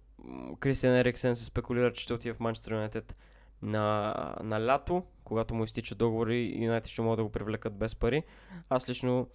Кристиан 0.61 0.97
Ериксен 0.97 1.37
се 1.37 1.45
спекулира, 1.45 1.93
че 1.93 2.03
ще 2.03 2.15
отиде 2.15 2.35
в 2.35 2.41
Манчестър 2.41 2.73
Юнайтед 2.73 3.17
на, 3.63 4.15
на 4.43 4.67
лято, 4.67 5.05
когато 5.31 5.55
му 5.55 5.65
изтича 5.65 5.95
договори, 5.95 6.55
Юнайтед 6.57 6.91
ще 6.91 7.03
могат 7.03 7.17
да 7.17 7.25
го 7.25 7.31
привлекат 7.31 7.75
без 7.75 7.95
пари. 7.95 8.23
Аз 8.69 8.89
лично, 8.89 9.29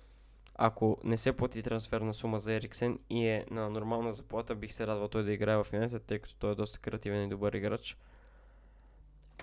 ако 0.56 0.98
не 1.04 1.18
се 1.18 1.34
плати 1.34 1.64
трансферна 1.64 2.14
сума 2.14 2.40
за 2.40 2.54
Ериксен 2.54 3.00
и 3.10 3.28
е 3.28 3.46
на 3.52 3.70
нормална 3.70 4.14
заплата, 4.14 4.56
бих 4.56 4.74
се 4.74 4.88
радвал 4.88 5.08
той 5.08 5.24
да 5.24 5.32
играе 5.32 5.58
в 5.58 5.68
Юнайтед, 5.74 6.04
тъй 6.04 6.20
като 6.20 6.36
той 6.36 6.52
е 6.52 6.56
доста 6.56 6.80
креативен 6.80 7.24
и 7.24 7.30
добър 7.30 7.54
играч. 7.54 7.98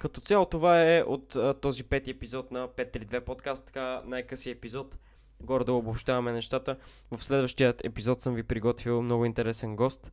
Като 0.00 0.20
цяло 0.20 0.46
това 0.46 0.82
е 0.82 1.02
от 1.02 1.36
а, 1.36 1.54
този 1.54 1.84
пети 1.84 2.10
епизод 2.10 2.50
на 2.50 2.68
532 2.68 3.20
подкаст, 3.20 3.66
така 3.66 4.02
най-къси 4.04 4.50
епизод. 4.50 4.98
Горе 5.40 5.64
да 5.64 5.72
обобщаваме 5.72 6.32
нещата. 6.32 6.76
В 7.10 7.24
следващия 7.24 7.74
епизод 7.84 8.20
съм 8.20 8.34
ви 8.34 8.42
приготвил 8.42 9.02
много 9.02 9.24
интересен 9.24 9.76
гост 9.76 10.12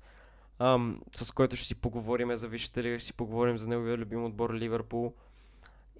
ам, 0.59 1.01
с 1.15 1.31
който 1.31 1.55
ще 1.55 1.65
си 1.65 1.75
поговорим 1.75 2.35
за 2.35 2.47
Висшата 2.47 2.83
лига, 2.83 2.99
ще 2.99 3.05
си 3.05 3.13
поговорим 3.13 3.57
за 3.57 3.69
неговия 3.69 3.97
любим 3.97 4.25
отбор 4.25 4.53
Ливърпул 4.53 5.13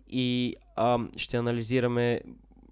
и 0.09 0.55
ам, 0.75 1.09
ще 1.17 1.37
анализираме 1.37 2.21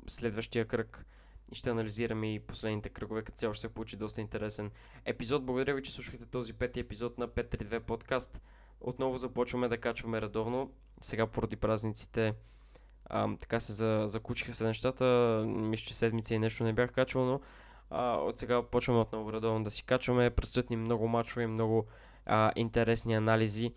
следващия 0.08 0.66
кръг 0.66 1.06
и 1.52 1.56
ще 1.56 1.70
анализираме 1.70 2.34
и 2.34 2.40
последните 2.40 2.90
кръгове, 2.90 3.24
като 3.24 3.38
цяло 3.38 3.54
ще 3.54 3.62
се 3.62 3.74
получи 3.74 3.98
доста 3.98 4.22
интересен 4.22 4.72
епизод. 5.06 5.46
Благодаря 5.46 5.76
ви, 5.76 5.84
че 5.84 5.92
слушахте 5.92 6.26
този 6.26 6.54
пети 6.54 6.80
епизод 6.80 7.18
на 7.18 7.28
532 7.28 7.80
подкаст. 7.80 8.42
Отново 8.82 9.18
започваме 9.18 9.68
да 9.68 9.78
качваме 9.78 10.22
редовно. 10.22 10.72
Сега 11.02 11.28
поради 11.28 11.56
празниците 11.56 12.34
ам, 13.10 13.38
така 13.38 13.60
се 13.60 13.74
за, 13.74 14.04
закучиха 14.08 14.54
се 14.54 14.64
нещата. 14.64 15.06
Мисля, 15.48 15.86
че 15.88 15.94
седмица 15.94 16.34
и 16.34 16.40
нещо 16.40 16.64
не 16.64 16.74
бях 16.74 16.92
качвал, 16.92 17.26
но 17.26 17.40
а, 17.90 18.16
от 18.16 18.40
сега 18.40 18.64
почваме 18.64 19.00
отново 19.00 19.34
редовно 19.34 19.64
да 19.64 19.72
си 19.72 19.84
качваме. 19.84 20.30
Предстоят 20.30 20.70
ни 20.70 20.76
много 20.76 21.08
мачове 21.08 21.48
много 21.48 21.86
а, 22.26 22.52
интересни 22.56 23.16
анализи 23.16 23.74